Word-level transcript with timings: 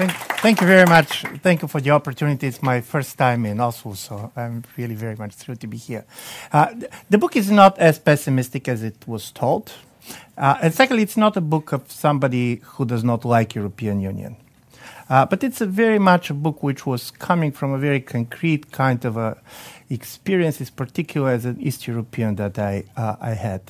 Thank, 0.00 0.12
thank 0.40 0.60
you 0.62 0.66
very 0.66 0.86
much. 0.86 1.26
Thank 1.42 1.60
you 1.60 1.68
for 1.68 1.78
the 1.78 1.90
opportunity. 1.90 2.46
It's 2.46 2.62
my 2.62 2.80
first 2.80 3.18
time 3.18 3.44
in 3.44 3.60
Oslo, 3.60 3.92
so 3.92 4.32
I'm 4.34 4.64
really 4.78 4.94
very 4.94 5.14
much 5.14 5.34
thrilled 5.34 5.60
to 5.60 5.66
be 5.66 5.76
here. 5.76 6.06
Uh, 6.50 6.68
the 7.10 7.18
book 7.18 7.36
is 7.36 7.50
not 7.50 7.78
as 7.78 7.98
pessimistic 7.98 8.66
as 8.66 8.82
it 8.82 9.06
was 9.06 9.30
told. 9.30 9.72
Uh, 10.38 10.56
and 10.62 10.72
secondly, 10.72 11.02
it's 11.02 11.18
not 11.18 11.36
a 11.36 11.42
book 11.42 11.72
of 11.72 11.92
somebody 11.92 12.62
who 12.64 12.86
does 12.86 13.04
not 13.04 13.26
like 13.26 13.54
European 13.54 14.00
Union. 14.00 14.36
Uh, 15.10 15.26
but 15.26 15.44
it's 15.44 15.60
a 15.60 15.66
very 15.66 15.98
much 15.98 16.30
a 16.30 16.34
book 16.34 16.62
which 16.62 16.86
was 16.86 17.10
coming 17.10 17.52
from 17.52 17.74
a 17.74 17.78
very 17.78 18.00
concrete 18.00 18.72
kind 18.72 19.04
of 19.04 19.18
a 19.18 19.36
experiences, 19.90 20.70
particularly 20.70 21.34
as 21.34 21.44
an 21.44 21.60
East 21.60 21.86
European 21.86 22.36
that 22.36 22.58
I, 22.58 22.84
uh, 22.96 23.16
I 23.20 23.34
had. 23.34 23.60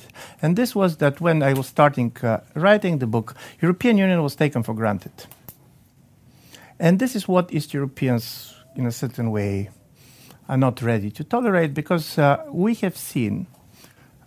And 0.41 0.55
this 0.55 0.73
was 0.73 0.95
that 0.97 1.19
when 1.19 1.43
I 1.43 1.51
was 1.51 1.67
starting 1.67 2.15
uh, 2.23 2.39
writing 2.53 2.99
the 2.99 3.07
book, 3.07 3.35
European 3.61 3.97
Union 3.97 4.23
was 4.23 4.37
taken 4.37 4.63
for 4.63 4.73
granted. 4.73 5.11
And 6.81 6.97
this 6.97 7.15
is 7.15 7.27
what 7.27 7.53
East 7.53 7.75
Europeans, 7.75 8.55
in 8.75 8.87
a 8.87 8.91
certain 8.91 9.29
way, 9.29 9.69
are 10.49 10.57
not 10.57 10.81
ready 10.81 11.11
to 11.11 11.23
tolerate 11.23 11.75
because 11.75 12.17
uh, 12.17 12.43
we 12.51 12.73
have 12.81 12.97
seen 12.97 13.45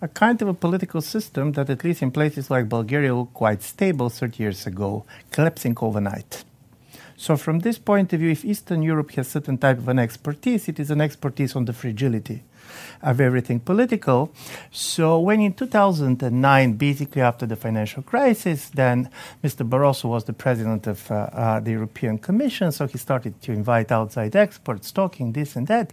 a 0.00 0.06
kind 0.06 0.40
of 0.40 0.46
a 0.46 0.54
political 0.54 1.00
system 1.00 1.50
that, 1.54 1.68
at 1.68 1.82
least 1.82 2.00
in 2.00 2.12
places 2.12 2.52
like 2.52 2.68
Bulgaria, 2.68 3.12
looked 3.12 3.34
quite 3.34 3.60
stable 3.64 4.08
30 4.08 4.40
years 4.40 4.68
ago, 4.68 5.04
collapsing 5.32 5.76
overnight. 5.80 6.44
So, 7.16 7.36
from 7.36 7.58
this 7.58 7.76
point 7.76 8.12
of 8.12 8.20
view, 8.20 8.30
if 8.30 8.44
Eastern 8.44 8.82
Europe 8.82 9.10
has 9.16 9.26
certain 9.26 9.58
type 9.58 9.78
of 9.78 9.88
an 9.88 9.98
expertise, 9.98 10.68
it 10.68 10.78
is 10.78 10.92
an 10.92 11.00
expertise 11.00 11.56
on 11.56 11.64
the 11.64 11.72
fragility 11.72 12.44
of 13.02 13.20
everything 13.20 13.60
political. 13.60 14.32
So 14.70 15.18
when 15.18 15.40
in 15.40 15.54
2009, 15.54 16.72
basically 16.74 17.22
after 17.22 17.46
the 17.46 17.56
financial 17.56 18.02
crisis, 18.02 18.70
then 18.70 19.10
Mr. 19.42 19.68
Barroso 19.68 20.08
was 20.08 20.24
the 20.24 20.32
president 20.32 20.86
of 20.86 21.10
uh, 21.10 21.14
uh, 21.14 21.60
the 21.60 21.72
European 21.72 22.18
Commission, 22.18 22.72
so 22.72 22.86
he 22.86 22.98
started 22.98 23.40
to 23.42 23.52
invite 23.52 23.92
outside 23.92 24.36
experts, 24.36 24.92
talking 24.92 25.32
this 25.32 25.56
and 25.56 25.66
that. 25.66 25.92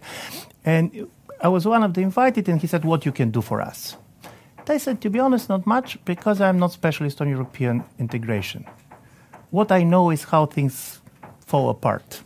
And 0.64 1.08
I 1.40 1.48
was 1.48 1.66
one 1.66 1.82
of 1.82 1.94
the 1.94 2.02
invited, 2.02 2.48
and 2.48 2.60
he 2.60 2.66
said, 2.66 2.84
"What 2.84 3.04
you 3.04 3.12
can 3.12 3.30
do 3.30 3.42
for 3.42 3.60
us?" 3.60 3.96
I 4.68 4.78
said, 4.78 5.00
"To 5.00 5.10
be 5.10 5.18
honest, 5.18 5.48
not 5.48 5.66
much, 5.66 5.98
because 6.04 6.40
I'm 6.40 6.58
not 6.58 6.72
specialist 6.72 7.20
on 7.20 7.28
European 7.28 7.84
integration. 7.98 8.64
What 9.50 9.72
I 9.72 9.82
know 9.82 10.10
is 10.10 10.24
how 10.24 10.46
things 10.46 11.00
fall 11.46 11.68
apart." 11.68 12.22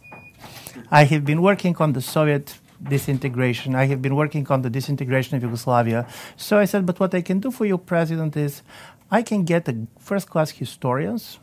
I 0.91 1.05
have 1.05 1.25
been 1.25 1.43
working 1.43 1.77
on 1.79 1.93
the 1.95 2.01
Soviet 2.01 2.59
disintegration. 2.83 3.75
I 3.75 3.87
have 3.87 4.03
been 4.03 4.17
working 4.17 4.47
on 4.49 4.63
the 4.63 4.71
disintegration 4.71 5.37
of 5.37 5.43
Yugoslavia. 5.43 6.07
So 6.37 6.59
I 6.59 6.65
said, 6.65 6.87
but 6.87 7.01
what 7.01 7.15
I 7.15 7.23
can 7.23 7.41
do 7.41 7.51
for 7.51 7.65
you, 7.65 7.79
President, 7.79 8.37
is 8.37 8.63
I 9.11 9.23
can 9.23 9.45
get 9.45 9.69
first 9.99 10.29
class 10.29 10.51
historians 10.51 11.39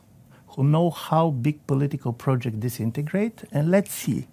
who 0.50 0.64
know 0.64 0.90
how 0.90 1.32
big 1.32 1.66
political 1.66 2.14
projects 2.14 2.58
disintegrate, 2.58 3.44
and 3.52 3.72
let's 3.72 3.92
see 3.92 4.28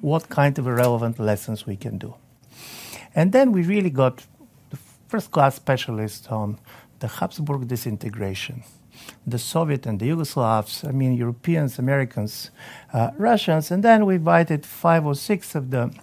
what 0.00 0.28
kind 0.28 0.58
of 0.58 0.66
relevant 0.66 1.18
lessons 1.18 1.66
we 1.66 1.76
can 1.76 1.96
do. 1.98 2.14
And 3.14 3.32
then 3.32 3.52
we 3.52 3.62
really 3.62 3.90
got 3.90 4.26
the 4.70 4.76
first 5.08 5.30
class 5.30 5.54
specialists 5.54 6.26
on 6.28 6.58
the 6.98 7.08
Habsburg 7.08 7.68
disintegration, 7.68 8.62
the 9.26 9.38
Soviet 9.38 9.86
and 9.86 9.98
the 9.98 10.08
Yugoslavs, 10.08 10.86
I 10.86 10.92
mean, 10.92 11.14
Europeans, 11.14 11.78
Americans, 11.78 12.50
uh, 12.92 13.10
Russians, 13.16 13.70
and 13.70 13.82
then 13.82 14.04
we 14.04 14.16
invited 14.16 14.66
five 14.66 15.06
or 15.06 15.14
six 15.14 15.54
of 15.54 15.70
the 15.70 15.94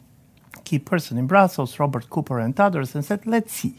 key 0.71 0.79
person 0.79 1.17
in 1.17 1.27
Brussels, 1.27 1.79
Robert 1.79 2.09
Cooper 2.09 2.39
and 2.39 2.57
others, 2.57 2.95
and 2.95 3.03
said, 3.03 3.27
let's 3.27 3.53
see. 3.59 3.75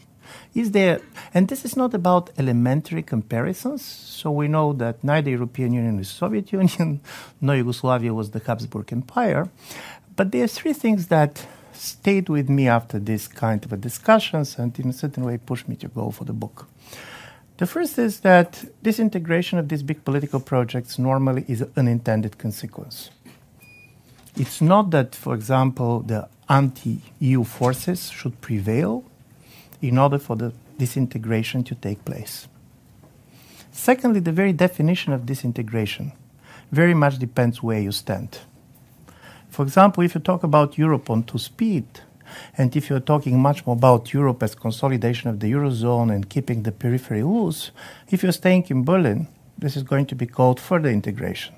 Is 0.53 0.71
there, 0.71 0.99
and 1.33 1.47
this 1.47 1.65
is 1.65 1.75
not 1.75 1.93
about 1.95 2.29
elementary 2.37 3.01
comparisons. 3.01 3.81
So 3.83 4.29
we 4.31 4.47
know 4.47 4.73
that 4.73 5.03
neither 5.03 5.31
European 5.31 5.73
Union 5.73 5.99
is 5.99 6.09
Soviet 6.09 6.51
Union, 6.51 7.01
nor 7.41 7.55
Yugoslavia 7.55 8.13
was 8.13 8.29
the 8.29 8.41
Habsburg 8.47 8.93
Empire. 8.93 9.49
But 10.15 10.31
there 10.31 10.43
are 10.43 10.55
three 10.59 10.73
things 10.73 11.07
that 11.07 11.47
stayed 11.73 12.29
with 12.29 12.47
me 12.57 12.67
after 12.67 12.99
this 12.99 13.27
kind 13.27 13.65
of 13.65 13.73
a 13.73 13.77
discussions 13.77 14.59
and 14.59 14.71
in 14.79 14.89
a 14.89 14.93
certain 14.93 15.23
way 15.25 15.37
pushed 15.37 15.67
me 15.67 15.75
to 15.77 15.87
go 15.87 16.11
for 16.11 16.25
the 16.25 16.37
book. 16.43 16.67
The 17.57 17.65
first 17.65 17.97
is 17.97 18.19
that 18.19 18.49
this 18.83 18.99
integration 18.99 19.57
of 19.57 19.67
these 19.69 19.83
big 19.83 20.05
political 20.05 20.39
projects 20.39 20.99
normally 20.99 21.43
is 21.47 21.61
an 21.61 21.71
unintended 21.75 22.37
consequence. 22.37 23.09
It's 24.35 24.61
not 24.61 24.89
that, 24.91 25.15
for 25.15 25.35
example, 25.35 25.99
the 25.99 26.27
anti 26.49 27.01
EU 27.19 27.43
forces 27.43 28.09
should 28.09 28.41
prevail 28.41 29.03
in 29.81 29.97
order 29.97 30.17
for 30.17 30.35
the 30.35 30.53
disintegration 30.77 31.63
to 31.65 31.75
take 31.75 32.03
place. 32.03 32.47
Secondly, 33.71 34.19
the 34.19 34.31
very 34.31 34.53
definition 34.53 35.13
of 35.13 35.25
disintegration 35.25 36.13
very 36.71 36.93
much 36.93 37.19
depends 37.19 37.61
where 37.61 37.79
you 37.79 37.91
stand. 37.91 38.39
For 39.49 39.63
example, 39.63 40.03
if 40.03 40.15
you 40.15 40.21
talk 40.21 40.43
about 40.43 40.77
Europe 40.77 41.11
on 41.11 41.23
two 41.23 41.37
speed, 41.37 41.85
and 42.57 42.75
if 42.75 42.89
you're 42.89 42.99
talking 42.99 43.39
much 43.39 43.65
more 43.65 43.75
about 43.75 44.13
Europe 44.13 44.41
as 44.41 44.55
consolidation 44.55 45.29
of 45.29 45.39
the 45.39 45.51
Eurozone 45.51 46.11
and 46.13 46.29
keeping 46.29 46.63
the 46.63 46.71
periphery 46.71 47.21
loose, 47.21 47.69
if 48.09 48.23
you're 48.23 48.31
staying 48.31 48.65
in 48.69 48.83
Berlin, 48.83 49.27
this 49.57 49.77
is 49.77 49.83
going 49.83 50.07
to 50.07 50.15
be 50.15 50.25
called 50.25 50.59
further 50.59 50.89
integration. 50.89 51.53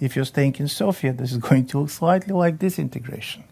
If 0.00 0.14
you're 0.14 0.24
staying 0.24 0.56
in 0.58 0.68
Sofia, 0.68 1.12
this 1.12 1.32
is 1.32 1.38
going 1.48 1.66
to 1.66 1.80
look 1.80 1.90
slightly 1.90 2.34
like 2.34 2.58
disintegration. 2.58 3.44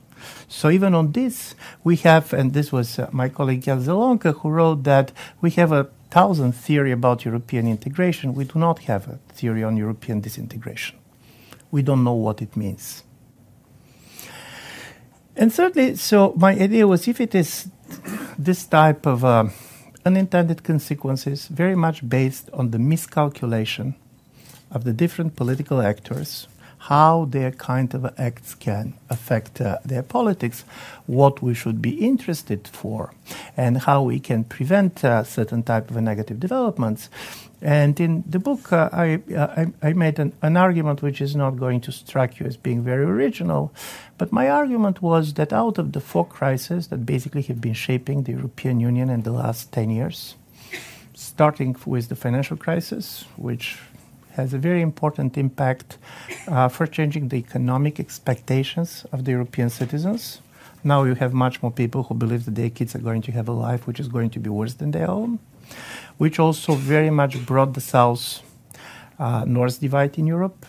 So 0.48 0.70
even 0.70 0.94
on 0.94 1.12
this, 1.12 1.54
we 1.84 1.96
have, 1.96 2.32
and 2.32 2.52
this 2.52 2.72
was 2.72 2.98
uh, 2.98 3.08
my 3.12 3.28
colleague 3.28 3.62
Jan 3.62 3.82
Zielonka 3.82 4.40
who 4.40 4.48
wrote 4.50 4.84
that 4.84 5.12
we 5.40 5.50
have 5.52 5.72
a 5.72 5.88
thousand 6.10 6.52
theory 6.52 6.92
about 6.92 7.24
European 7.24 7.66
integration. 7.66 8.34
We 8.34 8.44
do 8.44 8.58
not 8.58 8.80
have 8.80 9.08
a 9.08 9.18
theory 9.28 9.62
on 9.62 9.76
European 9.76 10.20
disintegration. 10.20 10.96
We 11.70 11.82
don't 11.82 12.04
know 12.04 12.14
what 12.14 12.40
it 12.40 12.56
means. 12.56 13.02
And 15.36 15.52
thirdly, 15.52 15.96
so 15.96 16.32
my 16.36 16.52
idea 16.52 16.86
was 16.86 17.06
if 17.08 17.20
it 17.20 17.34
is 17.34 17.68
this 18.38 18.64
type 18.64 19.04
of 19.04 19.24
uh, 19.24 19.48
unintended 20.04 20.62
consequences, 20.62 21.48
very 21.48 21.76
much 21.76 22.08
based 22.08 22.48
on 22.54 22.70
the 22.70 22.78
miscalculation 22.78 23.94
of 24.76 24.84
the 24.84 24.92
different 24.92 25.36
political 25.36 25.78
actors 25.92 26.46
how 26.78 27.26
their 27.30 27.50
kind 27.50 27.94
of 27.94 28.02
acts 28.18 28.54
can 28.54 28.94
affect 29.10 29.60
uh, 29.60 29.78
their 29.84 30.02
politics, 30.02 30.64
what 31.06 31.42
we 31.42 31.52
should 31.52 31.82
be 31.82 31.94
interested 32.10 32.68
for, 32.68 33.12
and 33.56 33.78
how 33.78 34.02
we 34.02 34.20
can 34.20 34.44
prevent 34.44 35.04
uh, 35.04 35.24
certain 35.24 35.62
type 35.64 35.90
of 35.90 35.96
negative 35.96 36.38
developments. 36.38 37.10
And 37.60 37.98
in 37.98 38.22
the 38.28 38.38
book, 38.38 38.72
uh, 38.72 38.88
I, 38.92 39.20
uh, 39.34 39.66
I, 39.82 39.88
I, 39.88 39.92
made 39.94 40.20
an, 40.20 40.32
an, 40.42 40.56
argument 40.56 41.02
which 41.02 41.20
is 41.20 41.34
not 41.34 41.56
going 41.56 41.80
to 41.80 41.90
strike 41.90 42.38
you 42.38 42.46
as 42.46 42.56
being 42.56 42.84
very 42.84 43.04
original, 43.04 43.72
but 44.18 44.30
my 44.30 44.48
argument 44.48 45.02
was 45.02 45.34
that 45.34 45.52
out 45.52 45.78
of 45.78 45.90
the 45.92 46.00
four 46.00 46.26
crises 46.26 46.88
that 46.88 47.06
basically 47.06 47.42
have 47.42 47.60
been 47.60 47.74
shaping 47.74 48.22
the 48.22 48.32
European 48.32 48.78
Union 48.78 49.08
in 49.10 49.22
the 49.22 49.32
last 49.32 49.72
10 49.72 49.90
years, 49.90 50.36
starting 51.14 51.74
with 51.84 52.08
the 52.10 52.16
financial 52.16 52.56
crisis, 52.56 53.24
which 53.36 53.78
has 54.36 54.52
a 54.52 54.58
very 54.58 54.82
important 54.82 55.38
impact 55.38 55.98
uh, 56.48 56.68
for 56.68 56.86
changing 56.86 57.28
the 57.28 57.36
economic 57.36 57.98
expectations 57.98 59.06
of 59.12 59.24
the 59.24 59.30
European 59.30 59.70
citizens. 59.70 60.40
Now 60.84 61.04
you 61.04 61.14
have 61.14 61.32
much 61.32 61.62
more 61.62 61.72
people 61.72 62.02
who 62.04 62.14
believe 62.14 62.44
that 62.44 62.54
their 62.54 62.70
kids 62.70 62.94
are 62.94 63.04
going 63.08 63.22
to 63.22 63.32
have 63.32 63.48
a 63.48 63.52
life 63.52 63.86
which 63.86 63.98
is 63.98 64.08
going 64.08 64.30
to 64.30 64.38
be 64.38 64.50
worse 64.50 64.74
than 64.74 64.90
their 64.90 65.10
own, 65.10 65.38
which 66.18 66.38
also 66.38 66.74
very 66.74 67.10
much 67.10 67.44
brought 67.46 67.72
the 67.72 67.80
South 67.80 68.42
uh, 69.18 69.44
North 69.46 69.80
divide 69.80 70.18
in 70.18 70.26
Europe. 70.26 70.66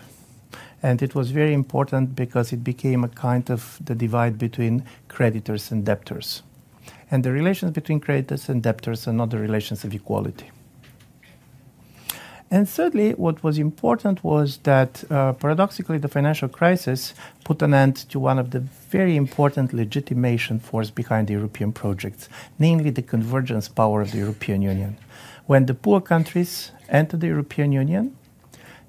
And 0.82 1.02
it 1.02 1.14
was 1.14 1.32
very 1.32 1.54
important 1.54 2.16
because 2.16 2.54
it 2.54 2.64
became 2.64 3.04
a 3.04 3.10
kind 3.10 3.50
of 3.50 3.80
the 3.84 3.96
divide 3.96 4.38
between 4.38 4.84
creditors 5.08 5.72
and 5.72 5.86
debtors. 5.86 6.44
And 7.12 7.24
the 7.24 7.32
relations 7.32 7.72
between 7.72 8.00
creditors 8.00 8.48
and 8.50 8.64
debtors 8.64 9.08
are 9.08 9.14
not 9.14 9.30
the 9.30 9.40
relations 9.40 9.84
of 9.84 9.94
equality. 9.94 10.52
And 12.50 12.68
thirdly, 12.68 13.12
what 13.12 13.44
was 13.44 13.58
important 13.58 14.24
was 14.24 14.58
that 14.64 15.04
uh, 15.12 15.34
paradoxically, 15.34 15.98
the 15.98 16.08
financial 16.08 16.48
crisis 16.48 17.14
put 17.44 17.62
an 17.62 17.74
end 17.74 17.98
to 18.10 18.20
one 18.20 18.40
of 18.40 18.52
the 18.52 18.62
very 18.62 19.18
important 19.18 19.74
legitimation 19.74 20.60
force 20.60 20.90
behind 20.90 21.28
the 21.28 21.34
European 21.34 21.74
projects, 21.74 22.30
namely 22.58 22.90
the 22.90 23.02
convergence 23.02 23.68
power 23.68 24.02
of 24.02 24.12
the 24.12 24.20
European 24.20 24.62
Union. 24.62 24.98
When 25.46 25.66
the 25.66 25.74
poor 25.74 26.00
countries 26.00 26.72
enter 26.88 27.18
the 27.18 27.28
European 27.28 27.74
Union, 27.74 28.16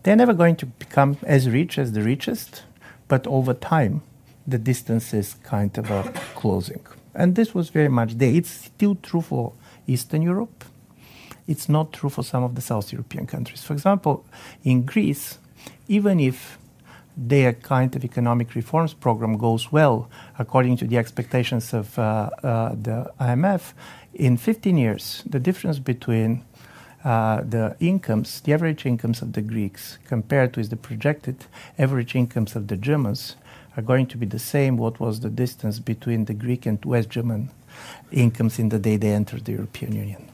they're 0.04 0.14
never 0.14 0.34
going 0.34 0.56
to 0.56 0.66
become 0.66 1.16
as 1.24 1.50
rich 1.50 1.78
as 1.78 1.92
the 1.92 2.02
richest, 2.02 2.62
but 3.08 3.26
over 3.26 3.54
time, 3.54 4.02
the 4.46 4.58
distance 4.58 5.12
is 5.12 5.34
kind 5.42 5.76
of 5.76 5.90
uh, 5.90 6.04
closing. 6.36 6.80
And 7.12 7.34
this 7.34 7.54
was 7.54 7.70
very 7.70 7.88
much 7.88 8.14
there. 8.14 8.32
It's 8.32 8.50
still 8.50 8.94
true 8.94 9.20
for 9.20 9.52
Eastern 9.88 10.22
Europe 10.22 10.64
it's 11.48 11.68
not 11.68 11.92
true 11.92 12.10
for 12.10 12.22
some 12.22 12.44
of 12.44 12.54
the 12.54 12.60
South 12.60 12.92
European 12.92 13.26
countries. 13.26 13.64
For 13.64 13.72
example, 13.72 14.24
in 14.62 14.84
Greece, 14.84 15.38
even 15.88 16.20
if 16.20 16.58
their 17.16 17.54
kind 17.54 17.96
of 17.96 18.04
economic 18.04 18.54
reforms 18.54 18.94
program 18.94 19.36
goes 19.38 19.72
well, 19.72 20.08
according 20.38 20.76
to 20.76 20.86
the 20.86 20.98
expectations 20.98 21.72
of 21.72 21.98
uh, 21.98 22.30
uh, 22.44 22.68
the 22.80 23.10
IMF, 23.18 23.72
in 24.14 24.36
15 24.36 24.76
years, 24.76 25.24
the 25.26 25.40
difference 25.40 25.78
between 25.80 26.44
uh, 27.02 27.40
the 27.42 27.74
incomes, 27.80 28.40
the 28.42 28.52
average 28.52 28.84
incomes 28.84 29.22
of 29.22 29.32
the 29.32 29.42
Greeks 29.42 29.98
compared 30.06 30.56
with 30.56 30.70
the 30.70 30.76
projected 30.76 31.46
average 31.78 32.14
incomes 32.14 32.54
of 32.54 32.68
the 32.68 32.76
Germans 32.76 33.36
are 33.76 33.82
going 33.82 34.06
to 34.06 34.16
be 34.16 34.26
the 34.26 34.38
same 34.38 34.76
what 34.76 35.00
was 35.00 35.20
the 35.20 35.30
distance 35.30 35.78
between 35.78 36.26
the 36.26 36.34
Greek 36.34 36.66
and 36.66 36.84
West 36.84 37.10
German 37.10 37.50
incomes 38.10 38.58
in 38.58 38.68
the 38.68 38.78
day 38.78 38.96
they 38.96 39.12
entered 39.12 39.44
the 39.44 39.52
European 39.52 39.94
Union. 39.94 40.28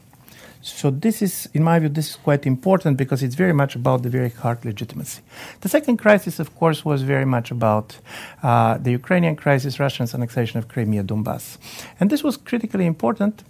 So 0.67 0.89
this 0.89 1.21
is, 1.21 1.47
in 1.53 1.63
my 1.63 1.77
view, 1.77 1.89
this 1.89 2.09
is 2.09 2.15
quite 2.15 2.47
important 2.47 2.97
because 2.97 3.21
it's 3.21 3.35
very 3.35 3.53
much 3.53 3.75
about 3.75 4.01
the 4.01 4.09
very 4.09 4.31
hard 4.31 4.65
legitimacy. 4.65 5.21
The 5.61 5.69
second 5.69 5.97
crisis, 5.97 6.39
of 6.39 6.55
course, 6.55 6.83
was 6.83 7.03
very 7.03 7.23
much 7.23 7.51
about 7.51 7.99
uh, 8.41 8.79
the 8.79 8.89
Ukrainian 8.89 9.35
crisis, 9.35 9.79
Russia's 9.79 10.15
annexation 10.15 10.57
of 10.57 10.67
Crimea, 10.67 11.03
Donbass. 11.03 11.59
And 11.99 12.09
this 12.09 12.23
was 12.23 12.35
critically 12.35 12.87
important 12.87 13.43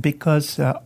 because 0.00 0.60
uh, 0.60 0.80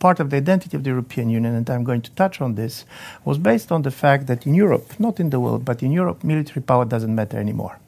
part 0.00 0.18
of 0.18 0.30
the 0.30 0.38
identity 0.38 0.76
of 0.76 0.82
the 0.82 0.90
European 0.90 1.30
Union, 1.30 1.54
and 1.54 1.70
I'm 1.70 1.84
going 1.84 2.02
to 2.02 2.10
touch 2.10 2.40
on 2.40 2.56
this, 2.56 2.84
was 3.24 3.38
based 3.38 3.70
on 3.70 3.82
the 3.82 3.92
fact 3.92 4.26
that 4.26 4.44
in 4.44 4.54
Europe, 4.56 4.98
not 4.98 5.20
in 5.20 5.30
the 5.30 5.38
world, 5.38 5.64
but 5.64 5.84
in 5.84 5.92
Europe, 5.92 6.24
military 6.24 6.62
power 6.62 6.84
doesn't 6.84 7.14
matter 7.14 7.38
anymore. 7.38 7.78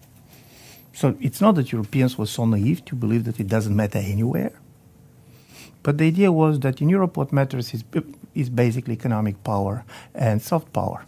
So 0.92 1.16
it's 1.20 1.40
not 1.40 1.56
that 1.56 1.72
Europeans 1.72 2.16
were 2.16 2.26
so 2.26 2.44
naive 2.46 2.84
to 2.84 2.94
believe 2.94 3.24
that 3.24 3.40
it 3.40 3.48
doesn't 3.48 3.74
matter 3.74 3.98
anywhere. 3.98 4.52
But 5.86 5.98
the 5.98 6.08
idea 6.08 6.32
was 6.32 6.58
that 6.60 6.82
in 6.82 6.88
Europe, 6.88 7.16
what 7.16 7.32
matters 7.32 7.72
is, 7.72 7.84
is 8.34 8.50
basically 8.50 8.94
economic 8.94 9.44
power 9.44 9.84
and 10.16 10.42
soft 10.42 10.72
power. 10.72 11.04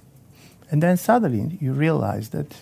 And 0.70 0.80
then 0.80 0.96
suddenly 0.96 1.58
you 1.60 1.72
realize 1.72 2.28
that 2.28 2.54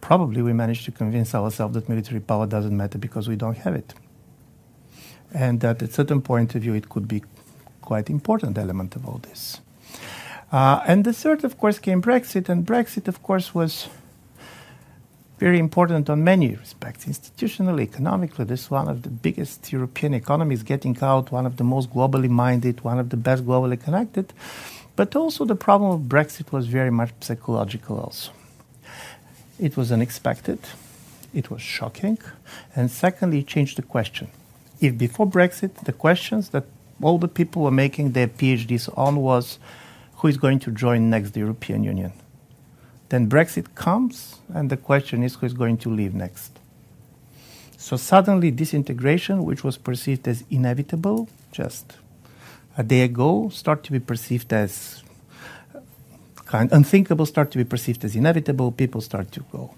probably 0.00 0.40
we 0.40 0.54
managed 0.54 0.86
to 0.86 0.92
convince 0.92 1.34
ourselves 1.34 1.74
that 1.74 1.90
military 1.90 2.20
power 2.20 2.46
doesn't 2.46 2.74
matter 2.74 2.96
because 2.96 3.28
we 3.28 3.36
don't 3.36 3.58
have 3.58 3.74
it. 3.74 3.92
And 5.34 5.60
that 5.60 5.82
at 5.82 5.90
a 5.90 5.92
certain 5.92 6.22
point 6.22 6.54
of 6.54 6.62
view, 6.62 6.72
it 6.72 6.88
could 6.88 7.06
be 7.06 7.22
quite 7.82 8.08
important 8.08 8.56
element 8.56 8.96
of 8.96 9.06
all 9.06 9.18
this. 9.18 9.60
Uh, 10.50 10.80
and 10.86 11.04
the 11.04 11.12
third, 11.12 11.44
of 11.44 11.58
course, 11.58 11.78
came 11.78 12.00
Brexit. 12.00 12.48
And 12.48 12.64
Brexit, 12.64 13.08
of 13.08 13.22
course, 13.22 13.54
was 13.54 13.88
very 15.38 15.58
important 15.58 16.08
on 16.08 16.22
many 16.22 16.54
respects. 16.54 17.06
Institutionally, 17.06 17.82
economically, 17.82 18.44
this 18.44 18.62
is 18.62 18.70
one 18.70 18.88
of 18.88 19.02
the 19.02 19.08
biggest 19.08 19.72
European 19.72 20.14
economies 20.14 20.62
getting 20.62 20.96
out, 21.02 21.32
one 21.32 21.46
of 21.46 21.56
the 21.56 21.64
most 21.64 21.90
globally 21.90 22.28
minded, 22.28 22.82
one 22.84 22.98
of 22.98 23.10
the 23.10 23.16
best 23.16 23.44
globally 23.44 23.80
connected. 23.80 24.32
But 24.96 25.16
also 25.16 25.44
the 25.44 25.56
problem 25.56 25.90
of 25.90 26.00
Brexit 26.02 26.52
was 26.52 26.66
very 26.66 26.90
much 26.90 27.10
psychological 27.20 27.98
also. 27.98 28.30
It 29.58 29.76
was 29.76 29.90
unexpected, 29.90 30.58
it 31.32 31.50
was 31.50 31.62
shocking, 31.62 32.18
and 32.76 32.90
secondly, 32.90 33.40
it 33.40 33.46
changed 33.46 33.76
the 33.76 33.82
question. 33.82 34.28
If 34.80 34.96
before 34.98 35.26
Brexit, 35.26 35.84
the 35.84 35.92
questions 35.92 36.50
that 36.50 36.64
all 37.02 37.18
the 37.18 37.28
people 37.28 37.62
were 37.62 37.70
making 37.70 38.12
their 38.12 38.28
PhDs 38.28 38.88
on 38.96 39.16
was 39.16 39.58
who 40.16 40.28
is 40.28 40.36
going 40.36 40.60
to 40.60 40.70
join 40.70 41.10
next 41.10 41.32
the 41.32 41.40
European 41.40 41.82
Union? 41.84 42.12
Then 43.14 43.28
Brexit 43.28 43.76
comes, 43.76 44.40
and 44.52 44.70
the 44.70 44.76
question 44.76 45.22
is 45.22 45.36
who 45.36 45.46
is 45.46 45.52
going 45.52 45.76
to 45.84 45.88
leave 45.88 46.14
next. 46.14 46.58
So 47.76 47.96
suddenly, 47.96 48.50
disintegration, 48.50 49.44
which 49.44 49.62
was 49.62 49.76
perceived 49.76 50.26
as 50.26 50.42
inevitable 50.50 51.28
just 51.52 51.96
a 52.76 52.82
day 52.82 53.02
ago, 53.02 53.50
start 53.50 53.84
to 53.84 53.92
be 53.92 54.00
perceived 54.00 54.52
as 54.52 55.04
kind 56.44 56.72
unthinkable, 56.72 57.24
start 57.24 57.52
to 57.52 57.58
be 57.58 57.62
perceived 57.62 58.04
as 58.04 58.16
inevitable. 58.16 58.72
People 58.72 59.00
start 59.00 59.30
to 59.30 59.44
go. 59.52 59.72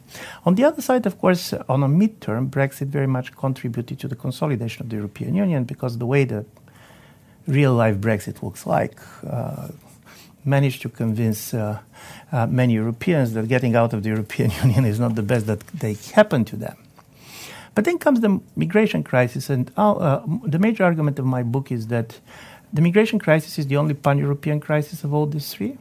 On 0.46 0.54
the 0.54 0.64
other 0.64 0.80
side, 0.80 1.04
of 1.04 1.18
course, 1.18 1.52
on 1.68 1.82
a 1.82 1.88
midterm, 1.88 2.48
Brexit 2.48 2.86
very 2.86 3.06
much 3.06 3.36
contributed 3.36 3.98
to 3.98 4.08
the 4.08 4.16
consolidation 4.16 4.80
of 4.84 4.88
the 4.88 4.96
European 4.96 5.34
Union 5.34 5.64
because 5.64 5.98
the 5.98 6.06
way 6.06 6.24
the 6.24 6.46
real 7.46 7.74
life 7.74 7.96
Brexit 7.96 8.42
looks 8.42 8.66
like. 8.66 8.98
Uh, 9.26 9.68
managed 10.46 10.82
to 10.82 10.88
convince 10.88 11.52
uh, 11.52 11.78
uh, 12.32 12.46
many 12.46 12.74
Europeans 12.74 13.32
that 13.34 13.48
getting 13.48 13.74
out 13.74 13.92
of 13.92 14.02
the 14.02 14.08
European 14.08 14.50
Union 14.62 14.84
is 14.84 14.98
not 14.98 15.14
the 15.14 15.22
best 15.22 15.46
that 15.46 15.60
they 15.68 15.94
happen 16.14 16.44
to 16.44 16.56
them. 16.56 16.76
But 17.74 17.84
then 17.84 17.98
comes 17.98 18.20
the 18.20 18.40
migration 18.54 19.02
crisis, 19.02 19.50
and 19.50 19.70
uh, 19.76 20.20
the 20.44 20.58
major 20.58 20.84
argument 20.84 21.18
of 21.18 21.26
my 21.26 21.42
book 21.42 21.70
is 21.70 21.88
that 21.88 22.20
the 22.72 22.80
migration 22.80 23.18
crisis 23.18 23.58
is 23.58 23.66
the 23.66 23.76
only 23.76 23.94
pan 23.94 24.18
European 24.18 24.60
crisis 24.60 25.04
of 25.04 25.12
all 25.12 25.26
these 25.26 25.52
three. 25.52 25.76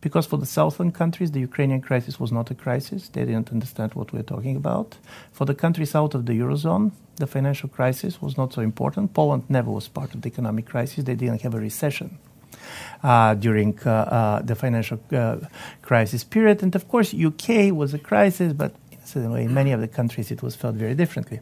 Because 0.00 0.26
for 0.26 0.36
the 0.36 0.46
southern 0.46 0.92
countries, 0.92 1.32
the 1.32 1.40
Ukrainian 1.40 1.80
crisis 1.80 2.20
was 2.20 2.30
not 2.30 2.52
a 2.52 2.54
crisis. 2.54 3.08
They 3.08 3.24
didn't 3.24 3.50
understand 3.50 3.94
what 3.94 4.12
we 4.12 4.18
we're 4.18 4.22
talking 4.22 4.54
about. 4.54 4.96
For 5.32 5.44
the 5.44 5.56
countries 5.56 5.92
out 5.96 6.14
of 6.14 6.26
the 6.26 6.34
Eurozone, 6.34 6.92
the 7.16 7.26
financial 7.26 7.68
crisis 7.68 8.22
was 8.22 8.36
not 8.36 8.52
so 8.52 8.62
important. 8.62 9.12
Poland 9.12 9.44
never 9.48 9.72
was 9.72 9.88
part 9.88 10.14
of 10.14 10.22
the 10.22 10.28
economic 10.28 10.66
crisis. 10.66 11.02
They 11.02 11.16
didn't 11.16 11.42
have 11.42 11.54
a 11.54 11.58
recession 11.58 12.10
uh, 12.10 12.27
during 13.40 13.78
uh, 13.84 13.90
uh, 13.90 14.42
the 14.42 14.54
financial 14.54 14.98
crisis 15.82 16.24
period. 16.24 16.62
And 16.62 16.74
of 16.74 16.88
course, 16.88 17.14
UK 17.14 17.72
was 17.72 17.94
a 17.94 17.98
crisis, 17.98 18.52
but 18.52 18.72
in 19.16 19.54
many 19.54 19.72
of 19.72 19.80
the 19.80 19.88
countries 19.88 20.30
it 20.30 20.42
was 20.42 20.54
felt 20.54 20.74
very 20.74 20.94
differently. 20.94 21.40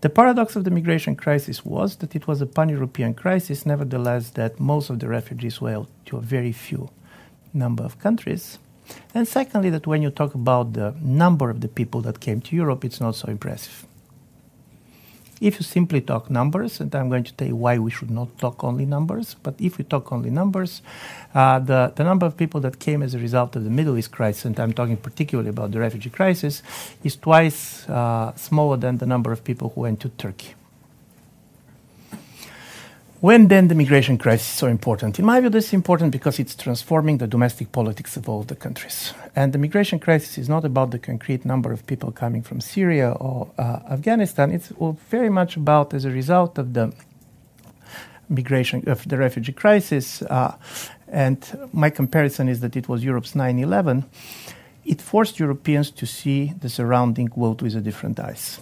The 0.00 0.08
paradox 0.08 0.56
of 0.56 0.64
the 0.64 0.70
migration 0.70 1.14
crisis 1.16 1.64
was 1.64 1.96
that 1.96 2.16
it 2.16 2.26
was 2.26 2.40
a 2.40 2.46
pan 2.46 2.68
European 2.68 3.14
crisis, 3.14 3.64
nevertheless, 3.64 4.30
that 4.30 4.58
most 4.58 4.90
of 4.90 4.98
the 4.98 5.08
refugees 5.08 5.60
were 5.60 5.86
to 6.06 6.16
a 6.16 6.20
very 6.20 6.52
few 6.52 6.90
number 7.54 7.84
of 7.84 7.98
countries. 7.98 8.58
And 9.14 9.26
secondly, 9.26 9.70
that 9.70 9.86
when 9.86 10.02
you 10.02 10.10
talk 10.10 10.34
about 10.34 10.72
the 10.72 10.94
number 11.00 11.50
of 11.50 11.60
the 11.60 11.68
people 11.68 12.00
that 12.02 12.20
came 12.20 12.40
to 12.42 12.56
Europe, 12.56 12.84
it's 12.84 13.00
not 13.00 13.16
so 13.16 13.28
impressive. 13.28 13.86
If 15.38 15.60
you 15.60 15.64
simply 15.64 16.00
talk 16.00 16.30
numbers, 16.30 16.80
and 16.80 16.94
I'm 16.94 17.10
going 17.10 17.24
to 17.24 17.32
tell 17.34 17.46
you 17.46 17.56
why 17.56 17.78
we 17.78 17.90
should 17.90 18.10
not 18.10 18.38
talk 18.38 18.64
only 18.64 18.86
numbers, 18.86 19.36
but 19.42 19.54
if 19.58 19.76
we 19.76 19.84
talk 19.84 20.10
only 20.10 20.30
numbers, 20.30 20.80
uh, 21.34 21.58
the, 21.58 21.92
the 21.94 22.04
number 22.04 22.24
of 22.24 22.38
people 22.38 22.58
that 22.62 22.78
came 22.78 23.02
as 23.02 23.14
a 23.14 23.18
result 23.18 23.54
of 23.54 23.64
the 23.64 23.70
Middle 23.70 23.98
East 23.98 24.12
crisis, 24.12 24.46
and 24.46 24.58
I'm 24.58 24.72
talking 24.72 24.96
particularly 24.96 25.50
about 25.50 25.72
the 25.72 25.80
refugee 25.80 26.08
crisis, 26.08 26.62
is 27.04 27.16
twice 27.16 27.86
uh, 27.86 28.34
smaller 28.34 28.78
than 28.78 28.96
the 28.96 29.06
number 29.06 29.30
of 29.30 29.44
people 29.44 29.72
who 29.74 29.82
went 29.82 30.00
to 30.00 30.08
Turkey. 30.08 30.54
When 33.20 33.48
then 33.48 33.68
the 33.68 33.74
migration 33.74 34.18
crisis 34.18 34.46
is 34.46 34.58
so 34.58 34.66
important? 34.66 35.18
In 35.18 35.24
my 35.24 35.40
view, 35.40 35.48
this 35.48 35.68
is 35.68 35.72
important 35.72 36.12
because 36.12 36.38
it's 36.38 36.54
transforming 36.54 37.16
the 37.16 37.26
domestic 37.26 37.72
politics 37.72 38.14
of 38.18 38.28
all 38.28 38.42
the 38.42 38.54
countries. 38.54 39.14
And 39.34 39.54
the 39.54 39.58
migration 39.58 39.98
crisis 39.98 40.36
is 40.36 40.50
not 40.50 40.66
about 40.66 40.90
the 40.90 40.98
concrete 40.98 41.46
number 41.46 41.72
of 41.72 41.86
people 41.86 42.12
coming 42.12 42.42
from 42.42 42.60
Syria 42.60 43.12
or 43.12 43.48
uh, 43.56 43.80
Afghanistan. 43.90 44.50
It's 44.50 44.70
very 45.08 45.30
much 45.30 45.56
about, 45.56 45.94
as 45.94 46.04
a 46.04 46.10
result 46.10 46.58
of 46.58 46.74
the 46.74 46.92
migration 48.28 48.86
of 48.86 49.08
the 49.08 49.16
refugee 49.16 49.52
crisis, 49.52 50.20
uh, 50.22 50.54
and 51.08 51.68
my 51.72 51.88
comparison 51.88 52.48
is 52.50 52.60
that 52.60 52.76
it 52.76 52.86
was 52.86 53.02
Europe's 53.02 53.34
9 53.34 53.58
11, 53.58 54.04
it 54.84 55.00
forced 55.00 55.38
Europeans 55.38 55.90
to 55.92 56.06
see 56.06 56.52
the 56.60 56.68
surrounding 56.68 57.30
world 57.34 57.62
with 57.62 57.76
a 57.76 57.80
different 57.80 58.20
eyes. 58.20 58.60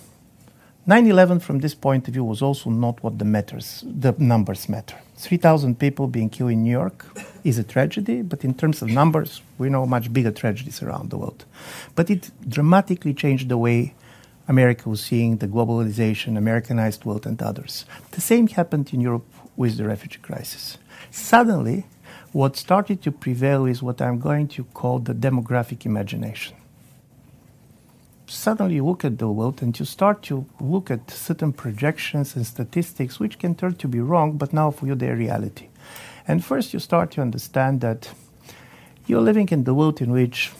9/11, 0.86 1.40
from 1.40 1.60
this 1.60 1.74
point 1.74 2.06
of 2.08 2.12
view, 2.12 2.24
was 2.24 2.42
also 2.42 2.68
not 2.68 3.02
what 3.02 3.18
the 3.18 3.24
matters. 3.24 3.82
The 3.86 4.14
numbers 4.18 4.68
matter. 4.68 4.96
3,000 5.16 5.78
people 5.78 6.08
being 6.08 6.28
killed 6.28 6.50
in 6.50 6.62
New 6.62 6.70
York 6.70 7.06
is 7.42 7.56
a 7.56 7.64
tragedy, 7.64 8.20
but 8.20 8.44
in 8.44 8.52
terms 8.52 8.82
of 8.82 8.88
numbers, 8.90 9.40
we 9.56 9.70
know 9.70 9.86
much 9.86 10.12
bigger 10.12 10.30
tragedies 10.30 10.82
around 10.82 11.08
the 11.08 11.16
world. 11.16 11.46
But 11.94 12.10
it 12.10 12.30
dramatically 12.46 13.14
changed 13.14 13.48
the 13.48 13.56
way 13.56 13.94
America 14.46 14.90
was 14.90 15.02
seeing 15.02 15.38
the 15.38 15.48
globalization, 15.48 16.36
Americanized 16.36 17.06
world, 17.06 17.26
and 17.26 17.40
others. 17.40 17.86
The 18.10 18.20
same 18.20 18.48
happened 18.48 18.92
in 18.92 19.00
Europe 19.00 19.24
with 19.56 19.78
the 19.78 19.84
refugee 19.84 20.20
crisis. 20.20 20.76
Suddenly, 21.10 21.86
what 22.32 22.56
started 22.56 23.00
to 23.02 23.10
prevail 23.10 23.64
is 23.64 23.82
what 23.82 24.02
I'm 24.02 24.18
going 24.18 24.48
to 24.48 24.64
call 24.64 24.98
the 24.98 25.14
demographic 25.14 25.86
imagination 25.86 26.56
suddenly 28.34 28.80
look 28.80 29.04
at 29.04 29.18
the 29.18 29.28
world 29.28 29.62
and 29.62 29.78
you 29.78 29.84
start 29.84 30.22
to 30.24 30.46
look 30.60 30.90
at 30.90 31.10
certain 31.10 31.52
projections 31.52 32.36
and 32.36 32.46
statistics 32.46 33.20
which 33.20 33.38
can 33.38 33.54
turn 33.54 33.74
to 33.76 33.88
be 33.88 34.00
wrong, 34.00 34.36
but 34.36 34.52
now 34.52 34.70
for 34.70 34.86
you 34.86 34.94
they're 34.94 35.16
reality. 35.16 35.68
And 36.26 36.44
first 36.44 36.72
you 36.72 36.80
start 36.80 37.10
to 37.12 37.22
understand 37.22 37.80
that 37.80 38.10
you're 39.06 39.20
living 39.20 39.48
in 39.50 39.64
the 39.64 39.74
world 39.74 40.00
in 40.00 40.10
which 40.10 40.52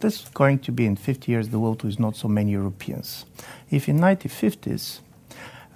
this 0.00 0.22
is 0.22 0.28
going 0.30 0.58
to 0.60 0.72
be 0.72 0.84
in 0.84 0.96
50 0.96 1.32
years 1.32 1.48
the 1.48 1.58
world 1.58 1.82
with 1.82 1.98
not 1.98 2.16
so 2.16 2.28
many 2.28 2.52
Europeans. 2.52 3.24
If 3.70 3.88
in 3.88 3.98
1950s 3.98 5.00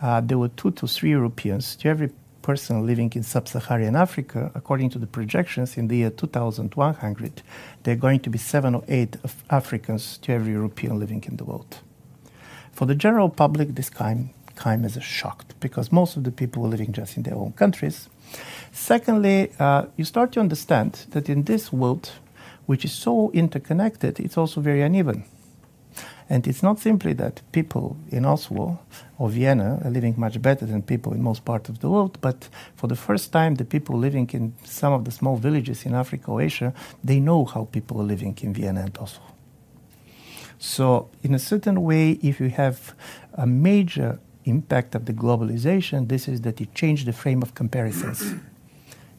uh, 0.02 0.20
there 0.20 0.38
were 0.38 0.48
two 0.48 0.72
to 0.72 0.86
three 0.86 1.10
Europeans 1.10 1.76
to 1.76 1.88
every 1.88 2.10
person 2.42 2.86
living 2.86 3.12
in 3.14 3.22
sub-Saharan 3.22 3.96
Africa, 3.96 4.50
according 4.54 4.90
to 4.90 4.98
the 4.98 5.06
projections 5.06 5.76
in 5.76 5.88
the 5.88 5.96
year 5.98 6.10
2100, 6.10 7.42
there 7.82 7.94
are 7.94 7.96
going 7.96 8.20
to 8.20 8.30
be 8.30 8.38
seven 8.38 8.74
or 8.74 8.84
eight 8.88 9.16
Africans 9.50 10.18
to 10.18 10.32
every 10.32 10.52
European 10.52 10.98
living 10.98 11.24
in 11.26 11.36
the 11.36 11.44
world. 11.44 11.78
For 12.72 12.86
the 12.86 12.94
general 12.94 13.28
public, 13.28 13.74
this 13.74 13.90
came, 13.90 14.30
came 14.56 14.84
as 14.84 14.96
a 14.96 15.00
shock 15.00 15.44
because 15.60 15.92
most 15.92 16.16
of 16.16 16.24
the 16.24 16.30
people 16.30 16.62
were 16.62 16.68
living 16.68 16.92
just 16.92 17.16
in 17.16 17.22
their 17.24 17.34
own 17.34 17.52
countries. 17.52 18.08
Secondly, 18.72 19.52
uh, 19.58 19.86
you 19.96 20.04
start 20.04 20.32
to 20.32 20.40
understand 20.40 21.06
that 21.10 21.28
in 21.28 21.44
this 21.44 21.72
world, 21.72 22.12
which 22.66 22.84
is 22.84 22.92
so 22.92 23.30
interconnected, 23.32 24.20
it's 24.20 24.38
also 24.38 24.60
very 24.60 24.82
uneven. 24.82 25.24
And 26.30 26.46
it's 26.46 26.62
not 26.62 26.78
simply 26.78 27.12
that 27.14 27.42
people 27.50 27.96
in 28.08 28.24
Oslo 28.24 28.78
or 29.18 29.28
Vienna 29.28 29.80
are 29.84 29.90
living 29.90 30.14
much 30.16 30.40
better 30.40 30.64
than 30.64 30.80
people 30.80 31.12
in 31.12 31.20
most 31.22 31.44
parts 31.44 31.68
of 31.68 31.80
the 31.80 31.90
world, 31.90 32.18
but 32.20 32.48
for 32.76 32.86
the 32.86 32.94
first 32.94 33.32
time, 33.32 33.56
the 33.56 33.64
people 33.64 33.98
living 33.98 34.30
in 34.32 34.54
some 34.62 34.92
of 34.92 35.04
the 35.04 35.10
small 35.10 35.36
villages 35.36 35.84
in 35.84 35.92
Africa 35.92 36.30
or 36.30 36.40
Asia, 36.40 36.72
they 37.02 37.18
know 37.18 37.44
how 37.44 37.64
people 37.72 38.00
are 38.00 38.04
living 38.04 38.38
in 38.42 38.54
Vienna 38.54 38.82
and 38.82 38.96
Oslo. 38.98 39.24
So, 40.60 41.10
in 41.24 41.34
a 41.34 41.38
certain 41.40 41.82
way, 41.82 42.12
if 42.22 42.38
you 42.38 42.50
have 42.50 42.94
a 43.34 43.46
major 43.46 44.20
impact 44.44 44.94
of 44.94 45.06
the 45.06 45.12
globalization, 45.12 46.08
this 46.08 46.28
is 46.28 46.42
that 46.42 46.60
it 46.60 46.74
changed 46.74 47.06
the 47.06 47.12
frame 47.12 47.42
of 47.42 47.54
comparisons 47.54 48.34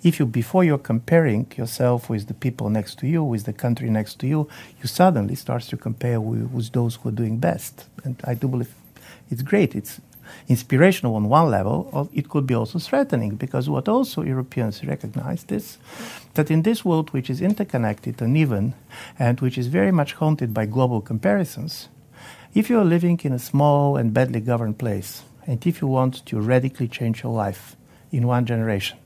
if 0.04 0.20
you 0.20 0.26
before 0.26 0.64
you're 0.64 0.78
comparing 0.78 1.52
yourself 1.56 2.10
with 2.10 2.28
the 2.28 2.34
people 2.34 2.70
next 2.70 2.98
to 3.00 3.08
you 3.08 3.24
with 3.24 3.46
the 3.46 3.54
country 3.54 3.90
next 3.90 4.20
to 4.20 4.28
you 4.28 4.48
you 4.82 4.88
suddenly 4.88 5.36
start 5.36 5.64
to 5.64 5.78
compare 5.78 6.20
with, 6.20 6.50
with 6.52 6.72
those 6.72 6.96
who 6.96 7.10
are 7.10 7.14
doing 7.14 7.38
best. 7.38 7.86
And 8.04 8.20
i 8.26 8.34
do 8.34 8.48
believe 8.48 8.74
it's 9.30 9.42
great. 9.42 9.76
It's 9.76 10.02
inspirational 10.48 11.16
on 11.16 11.30
one 11.30 11.50
level 11.50 12.10
it 12.14 12.30
could 12.30 12.48
be 12.48 12.54
also 12.54 12.80
threatening 12.80 13.36
because 13.36 13.70
what 13.70 13.88
also 13.88 14.22
europeans 14.22 14.84
recognized 14.84 15.52
is 15.52 15.78
that 16.36 16.50
in 16.50 16.62
this 16.62 16.86
world 16.86 17.12
which 17.12 17.30
is 17.30 17.42
interconnected 17.42 18.22
uneven 18.22 18.74
and 19.20 19.40
which 19.42 19.58
is 19.58 19.68
very 19.68 19.92
much 19.92 20.14
haunted 20.14 20.54
by 20.54 20.66
global 20.66 21.02
comparisons 21.02 21.90
if 22.54 22.70
you 22.70 22.80
are 22.80 22.86
living 22.86 23.20
in 23.24 23.34
a 23.34 23.40
small 23.40 23.98
and 23.98 24.14
badly 24.14 24.40
governed 24.40 24.78
place 24.78 25.24
and 25.46 25.66
if 25.68 25.82
you 25.82 25.88
want 25.88 26.26
to 26.26 26.40
radically 26.40 26.88
change 26.88 27.24
your 27.24 27.34
life 27.34 27.76
in 28.12 28.28
one 28.28 28.46
generation 28.46 28.98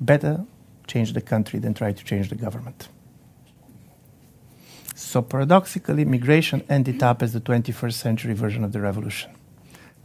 better 0.00 0.44
change 0.86 1.12
the 1.12 1.20
country 1.20 1.58
than 1.58 1.74
try 1.74 1.92
to 1.92 2.04
change 2.04 2.28
the 2.28 2.34
government. 2.34 2.88
So 4.94 5.22
paradoxically, 5.22 6.04
migration 6.04 6.64
ended 6.68 7.02
up 7.02 7.22
as 7.22 7.32
the 7.32 7.40
21st 7.40 7.92
century 7.92 8.34
version 8.34 8.64
of 8.64 8.72
the 8.72 8.80
revolution. 8.80 9.30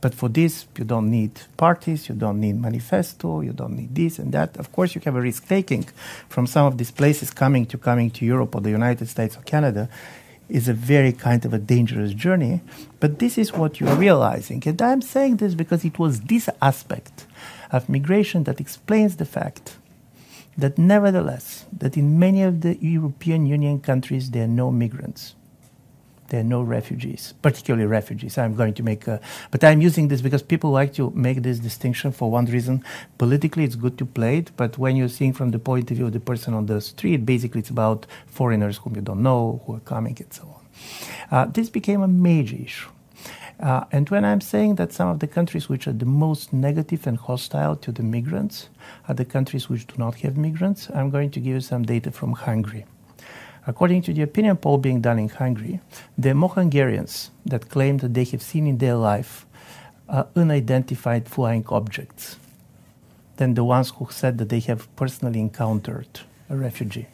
But 0.01 0.13
for 0.13 0.27
this, 0.29 0.67
you 0.77 0.83
don't 0.83 1.09
need 1.09 1.31
parties, 1.55 2.09
you 2.09 2.15
don't 2.15 2.39
need 2.41 2.59
manifesto, 2.59 3.39
you 3.41 3.53
don't 3.53 3.75
need 3.75 3.95
this 3.95 4.19
and 4.19 4.33
that. 4.33 4.57
Of 4.57 4.71
course, 4.71 4.93
you 4.93 5.01
have 5.05 5.15
a 5.15 5.21
risk 5.21 5.47
taking 5.47 5.85
from 6.27 6.45
some 6.45 6.65
of 6.65 6.77
these 6.77 6.91
places 6.91 7.31
coming 7.31 7.65
to 7.67 7.77
coming 7.77 8.11
to 8.11 8.25
Europe 8.25 8.53
or 8.53 8.61
the 8.61 8.69
United 8.69 9.07
States 9.07 9.37
or 9.37 9.41
Canada 9.41 9.87
is 10.49 10.67
a 10.67 10.73
very 10.73 11.13
kind 11.13 11.45
of 11.45 11.53
a 11.53 11.57
dangerous 11.57 12.13
journey. 12.13 12.61
But 12.99 13.19
this 13.19 13.37
is 13.37 13.53
what 13.53 13.79
you're 13.79 13.95
realizing. 13.95 14.61
And 14.65 14.81
I'm 14.81 15.01
saying 15.01 15.37
this 15.37 15.55
because 15.55 15.85
it 15.85 15.97
was 15.97 16.21
this 16.21 16.49
aspect 16.61 17.25
of 17.71 17.89
migration 17.89 18.43
that 18.43 18.59
explains 18.59 19.15
the 19.15 19.25
fact 19.25 19.77
that 20.57 20.77
nevertheless, 20.77 21.65
that 21.77 21.97
in 21.97 22.19
many 22.19 22.43
of 22.43 22.61
the 22.61 22.77
European 22.83 23.45
Union 23.45 23.79
countries 23.79 24.31
there 24.31 24.43
are 24.43 24.47
no 24.47 24.71
migrants. 24.71 25.35
There 26.29 26.39
are 26.39 26.43
no 26.43 26.63
refugees, 26.63 27.33
particularly 27.43 27.85
refugees. 27.85 28.37
I'm 28.37 28.55
going 28.55 28.73
to 28.75 28.83
make 28.83 29.07
a, 29.07 29.19
but 29.51 29.63
I'm 29.63 29.81
using 29.81 30.07
this 30.07 30.21
because 30.21 30.41
people 30.41 30.71
like 30.71 30.93
to 30.93 31.11
make 31.11 31.43
this 31.43 31.59
distinction 31.59 32.11
for 32.11 32.31
one 32.31 32.45
reason. 32.45 32.83
Politically, 33.17 33.65
it's 33.65 33.75
good 33.75 33.97
to 33.99 34.05
play 34.05 34.39
it, 34.39 34.51
but 34.57 34.77
when 34.77 34.95
you're 34.95 35.09
seeing 35.09 35.33
from 35.33 35.51
the 35.51 35.59
point 35.59 35.91
of 35.91 35.97
view 35.97 36.07
of 36.07 36.13
the 36.13 36.19
person 36.19 36.53
on 36.53 36.65
the 36.65 36.81
street, 36.81 37.25
basically 37.25 37.59
it's 37.59 37.69
about 37.69 38.07
foreigners 38.25 38.77
whom 38.77 38.95
you 38.95 39.01
don't 39.01 39.21
know, 39.21 39.61
who 39.65 39.75
are 39.75 39.81
coming, 39.81 40.17
and 40.19 40.33
so 40.33 40.43
on. 40.43 40.63
Uh, 41.29 41.45
this 41.45 41.69
became 41.69 42.01
a 42.01 42.07
major 42.07 42.55
issue. 42.55 42.89
Uh, 43.59 43.85
and 43.91 44.09
when 44.09 44.25
I'm 44.25 44.41
saying 44.41 44.75
that 44.75 44.91
some 44.91 45.07
of 45.09 45.19
the 45.19 45.27
countries 45.27 45.69
which 45.69 45.87
are 45.87 45.93
the 45.93 46.05
most 46.05 46.51
negative 46.51 47.07
and 47.07 47.17
hostile 47.17 47.75
to 47.77 47.91
the 47.91 48.03
migrants 48.03 48.69
are 49.07 49.15
the 49.15 49.25
countries 49.25 49.69
which 49.69 49.87
do 49.87 49.95
not 49.97 50.15
have 50.15 50.37
migrants, 50.37 50.89
I'm 50.93 51.09
going 51.09 51.31
to 51.31 51.39
give 51.39 51.53
you 51.53 51.61
some 51.61 51.83
data 51.83 52.11
from 52.11 52.33
Hungary. 52.33 52.85
According 53.65 54.01
to 54.03 54.13
the 54.13 54.23
opinion 54.23 54.57
poll 54.57 54.77
being 54.77 54.99
done 54.99 55.19
in 55.19 55.29
Hungary, 55.29 55.79
there 56.17 56.33
are 56.33 56.35
more 56.35 56.49
Hungarians 56.49 57.31
that 57.45 57.69
claim 57.69 57.99
that 57.99 58.13
they 58.13 58.25
have 58.25 58.41
seen 58.41 58.67
in 58.67 58.77
their 58.79 58.95
life 58.95 59.45
uh, 60.09 60.25
unidentified 60.35 61.29
flying 61.29 61.65
objects 61.69 62.37
than 63.37 63.53
the 63.53 63.63
ones 63.63 63.91
who 63.91 64.07
said 64.09 64.37
that 64.37 64.49
they 64.49 64.59
have 64.59 64.93
personally 64.95 65.39
encountered 65.39 66.19
a 66.49 66.55
refugee. 66.57 67.07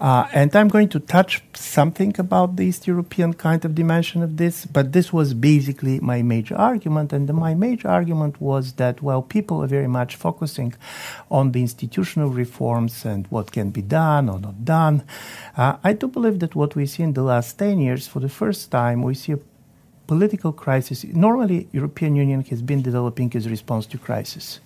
Uh, 0.00 0.26
and 0.32 0.54
I'm 0.56 0.68
going 0.68 0.88
to 0.90 1.00
touch 1.00 1.42
something 1.54 2.14
about 2.18 2.56
the 2.56 2.64
East 2.64 2.86
European 2.86 3.32
kind 3.34 3.64
of 3.64 3.74
dimension 3.74 4.22
of 4.22 4.36
this, 4.36 4.66
but 4.66 4.92
this 4.92 5.12
was 5.12 5.34
basically 5.34 6.00
my 6.00 6.22
major 6.22 6.56
argument. 6.56 7.12
And 7.12 7.32
my 7.32 7.54
major 7.54 7.88
argument 7.88 8.40
was 8.40 8.72
that 8.74 9.02
while 9.02 9.22
people 9.22 9.62
are 9.62 9.68
very 9.68 9.86
much 9.86 10.16
focusing 10.16 10.74
on 11.30 11.52
the 11.52 11.60
institutional 11.60 12.30
reforms 12.30 13.04
and 13.04 13.26
what 13.28 13.52
can 13.52 13.70
be 13.70 13.82
done 13.82 14.28
or 14.28 14.40
not 14.40 14.64
done, 14.64 15.04
uh, 15.56 15.76
I 15.84 15.92
do 15.92 16.08
believe 16.08 16.40
that 16.40 16.54
what 16.54 16.74
we 16.74 16.86
see 16.86 17.02
in 17.02 17.12
the 17.12 17.22
last 17.22 17.58
10 17.58 17.78
years, 17.78 18.08
for 18.08 18.20
the 18.20 18.28
first 18.28 18.70
time, 18.70 19.02
we 19.02 19.14
see 19.14 19.32
a 19.32 19.38
political 20.06 20.52
crisis. 20.52 21.04
Normally, 21.04 21.68
European 21.72 22.16
Union 22.16 22.42
has 22.44 22.62
been 22.62 22.82
developing 22.82 23.32
its 23.32 23.46
response 23.46 23.86
to 23.86 23.98
crisis. 23.98 24.60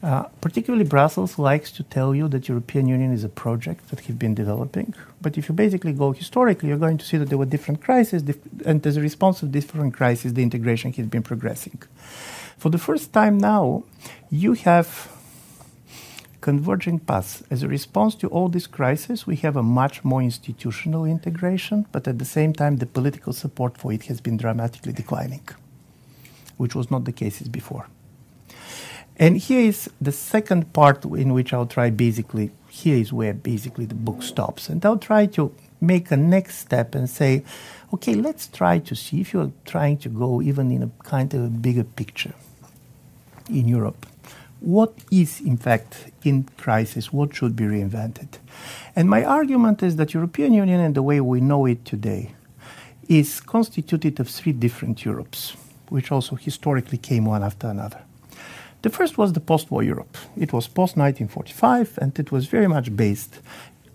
Uh, 0.00 0.22
particularly, 0.40 0.84
Brussels 0.84 1.38
likes 1.38 1.72
to 1.72 1.82
tell 1.82 2.14
you 2.14 2.28
that 2.28 2.48
European 2.48 2.86
Union 2.86 3.12
is 3.12 3.24
a 3.24 3.28
project 3.28 3.88
that 3.90 4.00
he's 4.00 4.14
been 4.14 4.34
developing. 4.34 4.94
But 5.20 5.36
if 5.36 5.48
you 5.48 5.54
basically 5.54 5.92
go 5.92 6.12
historically, 6.12 6.68
you're 6.68 6.78
going 6.78 6.98
to 6.98 7.04
see 7.04 7.16
that 7.16 7.28
there 7.28 7.38
were 7.38 7.46
different 7.46 7.82
crises, 7.82 8.22
dif- 8.22 8.38
and 8.64 8.86
as 8.86 8.96
a 8.96 9.00
response 9.00 9.40
to 9.40 9.46
different 9.46 9.94
crises, 9.94 10.34
the 10.34 10.42
integration 10.42 10.92
has 10.92 11.06
been 11.06 11.24
progressing. 11.24 11.82
For 12.58 12.70
the 12.70 12.78
first 12.78 13.12
time 13.12 13.38
now, 13.38 13.82
you 14.30 14.52
have 14.54 15.10
converging 16.40 17.00
paths. 17.00 17.42
As 17.50 17.64
a 17.64 17.68
response 17.68 18.14
to 18.16 18.28
all 18.28 18.48
these 18.48 18.68
crises, 18.68 19.26
we 19.26 19.36
have 19.36 19.56
a 19.56 19.62
much 19.62 20.04
more 20.04 20.22
institutional 20.22 21.04
integration, 21.04 21.86
but 21.90 22.06
at 22.06 22.20
the 22.20 22.24
same 22.24 22.52
time, 22.52 22.76
the 22.76 22.86
political 22.86 23.32
support 23.32 23.76
for 23.76 23.92
it 23.92 24.04
has 24.04 24.20
been 24.20 24.36
dramatically 24.36 24.92
declining, 24.92 25.46
which 26.56 26.76
was 26.76 26.88
not 26.88 27.04
the 27.04 27.12
case 27.12 27.40
before. 27.48 27.86
And 29.18 29.36
here 29.36 29.60
is 29.60 29.90
the 30.00 30.12
second 30.12 30.72
part 30.72 31.04
in 31.04 31.32
which 31.32 31.52
I'll 31.52 31.66
try 31.66 31.90
basically, 31.90 32.52
here 32.68 32.96
is 32.96 33.12
where 33.12 33.34
basically 33.34 33.84
the 33.84 33.96
book 33.96 34.22
stops. 34.22 34.68
And 34.68 34.84
I'll 34.86 34.98
try 34.98 35.26
to 35.26 35.52
make 35.80 36.10
a 36.10 36.16
next 36.16 36.58
step 36.58 36.94
and 36.94 37.10
say, 37.10 37.42
okay, 37.92 38.14
let's 38.14 38.46
try 38.46 38.78
to 38.78 38.94
see 38.94 39.20
if 39.20 39.32
you're 39.32 39.52
trying 39.64 39.98
to 39.98 40.08
go 40.08 40.40
even 40.40 40.70
in 40.70 40.82
a 40.84 40.90
kind 41.04 41.32
of 41.34 41.44
a 41.44 41.48
bigger 41.48 41.84
picture 41.84 42.34
in 43.48 43.66
Europe. 43.66 44.06
What 44.60 44.92
is, 45.10 45.40
in 45.40 45.56
fact, 45.56 46.10
in 46.24 46.48
crisis? 46.56 47.12
What 47.12 47.34
should 47.34 47.54
be 47.56 47.64
reinvented? 47.64 48.38
And 48.94 49.08
my 49.08 49.24
argument 49.24 49.82
is 49.82 49.96
that 49.96 50.14
European 50.14 50.52
Union 50.52 50.80
and 50.80 50.94
the 50.94 51.02
way 51.02 51.20
we 51.20 51.40
know 51.40 51.66
it 51.66 51.84
today 51.84 52.32
is 53.08 53.40
constituted 53.40 54.20
of 54.20 54.28
three 54.28 54.52
different 54.52 55.04
Europes, 55.04 55.56
which 55.88 56.12
also 56.12 56.36
historically 56.36 56.98
came 56.98 57.24
one 57.24 57.42
after 57.42 57.68
another. 57.68 58.02
The 58.82 58.90
first 58.90 59.18
was 59.18 59.32
the 59.32 59.40
post 59.40 59.70
war 59.70 59.82
Europe. 59.82 60.16
It 60.36 60.52
was 60.52 60.68
post 60.68 60.96
1945, 60.96 61.98
and 62.00 62.16
it 62.18 62.30
was 62.30 62.46
very 62.46 62.68
much 62.68 62.94
based 62.94 63.40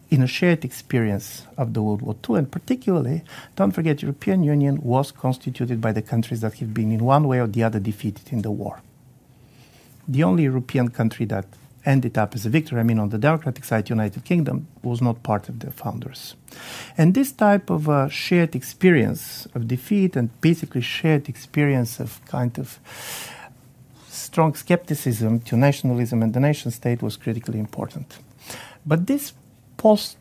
in 0.09 0.21
a 0.21 0.27
shared 0.27 0.63
experience 0.65 1.47
of 1.57 1.73
the 1.73 1.81
World 1.81 2.01
War 2.01 2.15
II. 2.29 2.37
And 2.37 2.51
particularly, 2.51 3.23
don't 3.55 3.71
forget, 3.71 4.01
European 4.01 4.43
Union 4.43 4.79
was 4.81 5.11
constituted 5.11 5.79
by 5.81 5.91
the 5.91 6.01
countries 6.01 6.41
that 6.41 6.55
have 6.59 6.73
been 6.73 6.91
in 6.91 7.03
one 7.03 7.27
way 7.27 7.39
or 7.39 7.47
the 7.47 7.63
other 7.63 7.79
defeated 7.79 8.31
in 8.31 8.41
the 8.41 8.51
war. 8.51 8.81
The 10.07 10.23
only 10.23 10.43
European 10.43 10.89
country 10.89 11.25
that 11.27 11.45
ended 11.85 12.17
up 12.17 12.35
as 12.35 12.45
a 12.45 12.49
victor, 12.49 12.79
I 12.79 12.83
mean, 12.83 12.99
on 12.99 13.09
the 13.09 13.17
democratic 13.17 13.63
side, 13.63 13.89
United 13.89 14.23
Kingdom, 14.23 14.67
was 14.83 15.01
not 15.01 15.23
part 15.23 15.49
of 15.49 15.59
the 15.59 15.71
founders. 15.71 16.35
And 16.97 17.13
this 17.13 17.31
type 17.31 17.69
of 17.69 17.89
uh, 17.89 18.09
shared 18.09 18.55
experience 18.55 19.47
of 19.55 19.67
defeat 19.67 20.15
and 20.15 20.29
basically 20.41 20.81
shared 20.81 21.27
experience 21.27 21.99
of 21.99 22.23
kind 22.25 22.57
of 22.59 22.79
strong 24.33 24.55
skepticism 24.55 25.39
to 25.39 25.55
nationalism 25.55 26.23
and 26.23 26.33
the 26.33 26.39
nation 26.39 26.71
state 26.71 27.03
was 27.03 27.17
critically 27.17 27.59
important. 27.59 28.17
But 28.83 29.05
this 29.05 29.33
post 29.77 30.17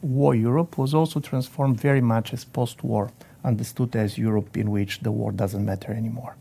war 0.00 0.34
Europe 0.34 0.78
was 0.78 0.94
also 0.94 1.20
transformed 1.20 1.78
very 1.78 2.00
much 2.00 2.32
as 2.32 2.42
post 2.42 2.82
war, 2.82 3.10
understood 3.44 3.94
as 3.94 4.16
Europe 4.16 4.56
in 4.56 4.70
which 4.70 5.00
the 5.00 5.12
war 5.12 5.30
doesn't 5.30 5.66
matter 5.66 5.92
anymore. 5.92 6.36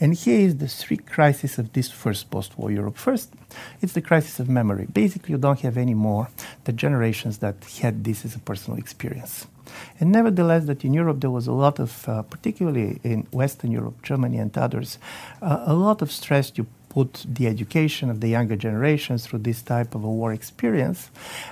And 0.00 0.14
here 0.14 0.40
is 0.40 0.56
the 0.56 0.68
three 0.68 0.96
crises 0.96 1.58
of 1.58 1.74
this 1.74 1.90
first 1.90 2.30
post 2.30 2.56
war 2.58 2.70
Europe. 2.70 2.96
First, 2.96 3.34
it's 3.82 3.92
the 3.92 4.00
crisis 4.00 4.40
of 4.40 4.48
memory. 4.48 4.86
Basically, 4.86 5.32
you 5.32 5.38
don't 5.38 5.60
have 5.60 5.76
any 5.76 5.94
more 5.94 6.30
the 6.64 6.72
generations 6.72 7.36
that 7.38 7.56
had 7.82 8.04
this 8.04 8.24
as 8.24 8.34
a 8.34 8.38
personal 8.38 8.78
experience. 8.78 9.46
And 10.00 10.12
nevertheless, 10.12 10.64
that 10.66 10.84
in 10.84 10.94
Europe 10.94 11.20
there 11.20 11.30
was 11.30 11.46
a 11.46 11.52
lot 11.52 11.78
of, 11.78 12.08
uh, 12.08 12.22
particularly 12.22 13.00
in 13.02 13.26
Western 13.32 13.70
Europe, 13.70 14.02
Germany 14.02 14.38
and 14.38 14.56
others, 14.56 14.98
uh, 15.42 15.64
a 15.66 15.74
lot 15.74 16.02
of 16.02 16.10
stress 16.10 16.50
to 16.52 16.66
put 16.96 17.26
the 17.28 17.46
education 17.46 18.08
of 18.08 18.20
the 18.20 18.28
younger 18.28 18.56
generations 18.56 19.26
through 19.26 19.40
this 19.40 19.60
type 19.60 19.94
of 19.94 20.02
a 20.02 20.08
war 20.08 20.32
experience. 20.32 21.10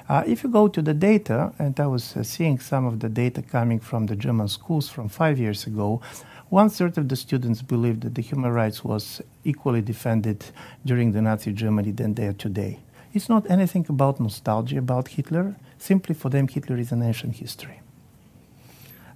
Uh, 0.09 0.23
if 0.27 0.43
you 0.43 0.49
go 0.49 0.69
to 0.69 0.81
the 0.81 0.95
data, 0.95 1.53
and 1.59 1.79
I 1.79 1.87
was 1.87 2.17
uh, 2.17 2.23
seeing 2.23 2.59
some 2.59 2.87
of 2.87 3.01
the 3.01 3.11
data 3.11 3.43
coming 3.43 3.79
from 3.79 4.07
the 4.07 4.17
German 4.17 4.49
schools 4.49 4.89
from 4.89 5.11
five 5.11 5.39
years 5.39 5.67
ago, 5.67 6.01
one 6.49 6.71
third 6.71 6.97
of 6.97 7.09
the 7.11 7.17
students 7.17 7.61
believed 7.61 8.01
that 8.03 8.15
the 8.15 8.23
human 8.23 8.53
rights 8.53 8.83
was 8.85 9.21
equally 9.45 9.83
defended 9.83 10.47
during 10.87 11.13
the 11.13 11.21
Nazi 11.21 11.53
Germany 11.53 11.91
than 11.91 12.15
they 12.15 12.27
are 12.27 12.33
today. 12.33 12.79
It's 13.13 13.29
not 13.29 13.51
anything 13.51 13.85
about 13.91 14.21
nostalgia 14.21 14.79
about 14.79 15.09
Hitler. 15.09 15.57
Simply 15.79 16.15
for 16.15 16.31
them, 16.31 16.49
Hitler 16.49 16.79
is 16.79 16.91
an 16.91 17.03
ancient 17.03 17.37
history. 17.37 17.81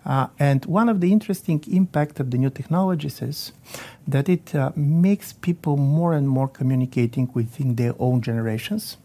Uh, 0.05 0.29
and 0.39 0.65
one 0.65 0.89
of 0.89 1.01
the 1.01 1.13
interesting 1.13 1.63
impact 1.71 2.19
of 2.21 2.31
the 2.31 2.39
new 2.39 2.51
technologies 2.51 3.21
is 3.21 3.53
that 4.07 4.29
it 4.29 4.55
uh, 4.55 4.73
makes 4.75 5.33
people 5.33 5.77
more 5.77 6.15
and 6.15 6.29
more 6.29 6.49
communicating 6.49 7.31
within 7.35 7.75
their 7.75 7.95
own 7.99 8.23
generations 8.23 8.97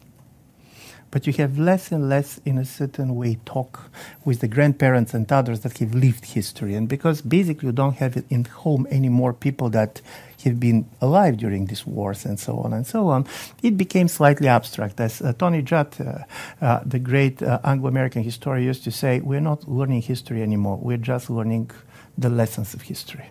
but 1.13 1.27
you 1.27 1.33
have 1.33 1.59
less 1.59 1.91
and 1.91 2.09
less, 2.09 2.41
in 2.43 2.57
a 2.57 2.65
certain 2.65 3.15
way, 3.15 3.37
talk 3.45 3.91
with 4.25 4.39
the 4.39 4.47
grandparents 4.47 5.13
and 5.13 5.31
others 5.31 5.59
that 5.59 5.77
have 5.77 5.93
lived 5.93 6.25
history. 6.25 6.73
And 6.73 6.89
because 6.89 7.21
basically 7.21 7.67
you 7.67 7.71
don't 7.71 7.97
have 7.97 8.17
it 8.17 8.25
in 8.31 8.45
home 8.45 8.87
anymore 8.89 9.31
people 9.31 9.69
that 9.69 10.01
have 10.43 10.59
been 10.59 10.85
alive 11.01 11.37
during 11.37 11.65
these 11.65 11.85
wars 11.85 12.25
and 12.25 12.39
so 12.39 12.57
on 12.57 12.73
and 12.73 12.85
so 12.85 13.07
on, 13.07 13.25
it 13.61 13.77
became 13.77 14.07
slightly 14.07 14.47
abstract. 14.47 14.99
As 14.99 15.21
uh, 15.21 15.33
Tony 15.33 15.61
Judt, 15.61 15.99
uh, 15.99 16.19
uh, 16.61 16.81
the 16.85 16.99
great 16.99 17.41
uh, 17.41 17.59
Anglo 17.63 17.87
American 17.87 18.23
historian, 18.23 18.67
used 18.67 18.83
to 18.83 18.91
say, 18.91 19.19
we're 19.19 19.39
not 19.39 19.67
learning 19.67 20.01
history 20.01 20.41
anymore, 20.41 20.77
we're 20.81 20.97
just 20.97 21.29
learning 21.29 21.71
the 22.17 22.29
lessons 22.29 22.73
of 22.73 22.81
history. 22.83 23.29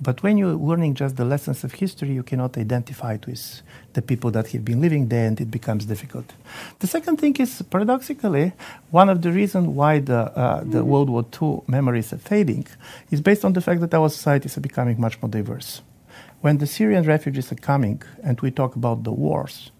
But 0.00 0.22
when 0.22 0.38
you're 0.38 0.54
learning 0.54 0.94
just 0.94 1.16
the 1.16 1.24
lessons 1.24 1.64
of 1.64 1.72
history, 1.72 2.12
you 2.12 2.22
cannot 2.22 2.56
identify 2.56 3.14
it 3.14 3.26
with 3.26 3.62
the 3.94 4.02
people 4.02 4.30
that 4.30 4.46
have 4.48 4.64
been 4.64 4.80
living 4.80 5.08
there, 5.08 5.26
and 5.26 5.40
it 5.40 5.50
becomes 5.50 5.86
difficult. 5.86 6.32
The 6.78 6.86
second 6.86 7.16
thing 7.16 7.34
is, 7.36 7.62
paradoxically, 7.62 8.52
one 8.92 9.08
of 9.08 9.22
the 9.22 9.32
reasons 9.32 9.66
why 9.66 9.98
the, 9.98 10.30
uh, 10.38 10.62
the 10.62 10.84
World 10.84 11.10
War 11.10 11.26
II 11.42 11.62
memories 11.66 12.12
are 12.12 12.18
fading 12.18 12.66
is 13.10 13.20
based 13.20 13.44
on 13.44 13.54
the 13.54 13.60
fact 13.60 13.80
that 13.80 13.92
our 13.92 14.08
societies 14.08 14.56
are 14.56 14.60
becoming 14.60 15.00
much 15.00 15.20
more 15.20 15.28
diverse. 15.28 15.82
When 16.40 16.58
the 16.58 16.66
Syrian 16.66 17.04
refugees 17.04 17.50
are 17.50 17.56
coming 17.56 18.02
and 18.22 18.40
we 18.40 18.50
talk 18.50 18.76
about 18.76 19.04
the 19.04 19.12
wars, 19.12 19.70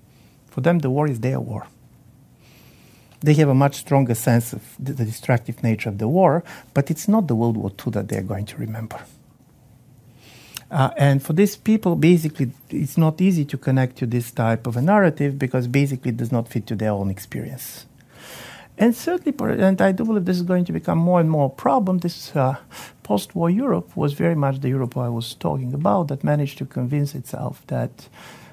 for 0.47 0.61
them 0.61 0.81
the 0.81 0.91
war 0.91 1.07
is 1.07 1.21
their 1.21 1.41
war. 1.41 1.67
They 3.21 3.35
have 3.35 3.49
a 3.49 3.55
much 3.55 3.77
stronger 3.77 4.15
sense 4.15 4.53
of 4.53 4.63
the, 4.79 4.93
destructive 4.93 5.63
nature 5.63 5.89
of 5.89 5.99
the 5.99 6.09
war, 6.09 6.45
but 6.75 6.91
it's 6.91 7.09
not 7.09 7.27
the 7.27 7.35
World 7.35 7.57
War 7.57 7.71
II 7.71 7.93
that 7.93 8.09
they're 8.09 8.23
going 8.23 8.47
to 8.47 8.57
remember. 8.57 9.01
Uh, 10.71 10.91
and 10.97 11.23
for 11.23 11.33
these 11.33 11.57
people, 11.57 11.97
basically, 11.97 12.53
it's 12.71 12.99
not 12.99 13.21
easy 13.21 13.45
to 13.45 13.57
connect 13.57 13.97
to 13.97 14.07
this 14.07 14.31
type 14.31 14.67
of 14.67 14.77
a 14.77 14.83
narrative 14.83 15.39
because 15.39 15.67
basically 15.67 16.11
it 16.11 16.17
does 16.17 16.31
not 16.31 16.47
fit 16.47 16.67
to 16.67 16.77
their 16.77 16.91
own 16.91 17.11
experience. 17.11 17.87
And 18.81 18.95
certainly, 18.95 19.35
and 19.61 19.83
I 19.83 19.91
do 19.91 20.05
believe 20.05 20.25
this 20.25 20.37
is 20.37 20.43
going 20.43 20.65
to 20.67 20.73
become 20.73 20.99
more 20.99 21.19
and 21.19 21.29
more 21.29 21.47
a 21.47 21.51
problem. 21.51 21.99
This 21.99 22.35
uh, 22.37 22.57
post 23.03 23.35
war 23.35 23.51
Europe 23.51 23.97
was 23.97 24.13
very 24.13 24.37
much 24.37 24.61
the 24.61 24.69
Europe 24.69 24.97
I 24.97 25.09
was 25.09 25.35
talking 25.35 25.75
about 25.75 26.07
that 26.09 26.23
managed 26.23 26.59
to 26.59 26.65
convince 26.65 27.17
itself 27.17 27.63
that 27.67 28.09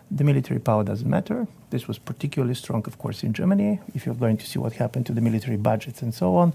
the 0.10 0.24
military 0.24 0.60
power 0.60 0.84
doesn't 0.84 1.10
matter. 1.10 1.48
This 1.70 1.88
was 1.88 2.00
particularly 2.00 2.55
strong, 2.55 2.84
of 2.88 2.98
course, 2.98 3.24
in 3.24 3.34
Germany, 3.34 3.79
if 3.94 4.05
you're 4.05 4.15
going 4.15 4.38
to 4.38 4.48
see 4.48 4.58
what 4.58 4.74
happened 4.74 5.05
to 5.05 5.13
the 5.13 5.22
military 5.22 5.58
budgets 5.58 6.01
and 6.01 6.13
so 6.13 6.36
on. 6.38 6.53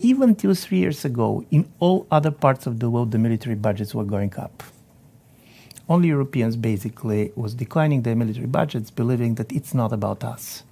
Even 0.00 0.34
two, 0.34 0.54
three 0.54 0.78
years 0.78 1.04
ago, 1.04 1.44
in 1.52 1.70
all 1.78 2.06
other 2.10 2.32
parts 2.32 2.66
of 2.66 2.80
the 2.80 2.90
world, 2.90 3.12
the 3.12 3.18
military 3.18 3.56
budgets 3.56 3.94
were 3.94 4.04
going 4.04 4.34
up 4.36 4.62
only 5.88 6.08
Europeans 6.08 6.56
basically 6.56 7.32
was 7.34 7.54
declining 7.54 8.02
their 8.02 8.14
military 8.14 8.46
budgets, 8.46 8.90
believing 8.90 9.36
that 9.36 9.50
it's 9.52 9.72
not 9.72 9.92
about 9.92 10.22
us. 10.22 10.62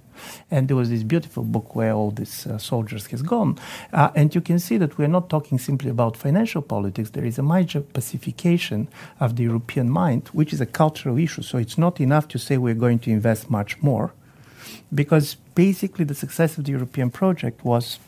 And 0.49 0.67
there 0.67 0.77
was 0.77 0.89
this 0.89 1.03
beautiful 1.03 1.43
book 1.43 1.75
where 1.75 1.93
all 1.93 2.11
these 2.11 2.47
uh, 2.47 2.57
soldiers 2.57 3.07
has 3.07 3.21
gone, 3.21 3.57
uh, 3.93 4.09
and 4.15 4.33
you 4.33 4.41
can 4.41 4.59
see 4.59 4.77
that 4.77 4.97
we're 4.97 5.07
not 5.07 5.29
talking 5.29 5.59
simply 5.59 5.89
about 5.89 6.17
financial 6.17 6.61
politics. 6.61 7.09
There 7.09 7.25
is 7.25 7.39
a 7.39 7.43
major 7.43 7.81
pacification 7.81 8.87
of 9.19 9.35
the 9.35 9.43
European 9.43 9.89
mind, 9.89 10.29
which 10.33 10.53
is 10.53 10.61
a 10.61 10.65
cultural 10.65 11.17
issue. 11.17 11.41
So 11.41 11.57
it's 11.57 11.77
not 11.77 11.99
enough 11.99 12.27
to 12.29 12.37
say 12.37 12.57
we're 12.57 12.73
going 12.73 12.99
to 12.99 13.11
invest 13.11 13.49
much 13.49 13.81
more, 13.81 14.13
because 14.93 15.37
basically 15.55 16.05
the 16.05 16.15
success 16.15 16.57
of 16.57 16.63
the 16.63 16.71
European 16.71 17.09
project 17.09 17.63
was 17.63 17.99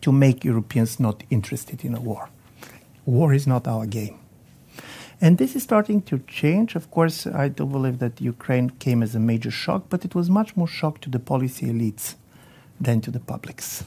to 0.00 0.12
make 0.12 0.44
Europeans 0.44 1.00
not 1.00 1.22
interested 1.30 1.84
in 1.84 1.94
a 1.94 2.00
war. 2.00 2.28
War 3.04 3.32
is 3.32 3.46
not 3.46 3.66
our 3.66 3.86
game. 3.86 4.18
And 5.20 5.38
this 5.38 5.56
is 5.56 5.62
starting 5.62 6.02
to 6.02 6.18
change. 6.26 6.74
Of 6.74 6.90
course, 6.90 7.26
I 7.26 7.48
do 7.48 7.64
believe 7.64 7.98
that 8.00 8.20
Ukraine 8.20 8.70
came 8.70 9.02
as 9.02 9.14
a 9.14 9.20
major 9.20 9.50
shock, 9.50 9.84
but 9.88 10.04
it 10.04 10.14
was 10.14 10.28
much 10.28 10.56
more 10.56 10.68
shock 10.68 11.00
to 11.02 11.10
the 11.10 11.18
policy 11.18 11.66
elites 11.66 12.16
than 12.78 13.00
to 13.00 13.10
the 13.10 13.20
publics. 13.20 13.84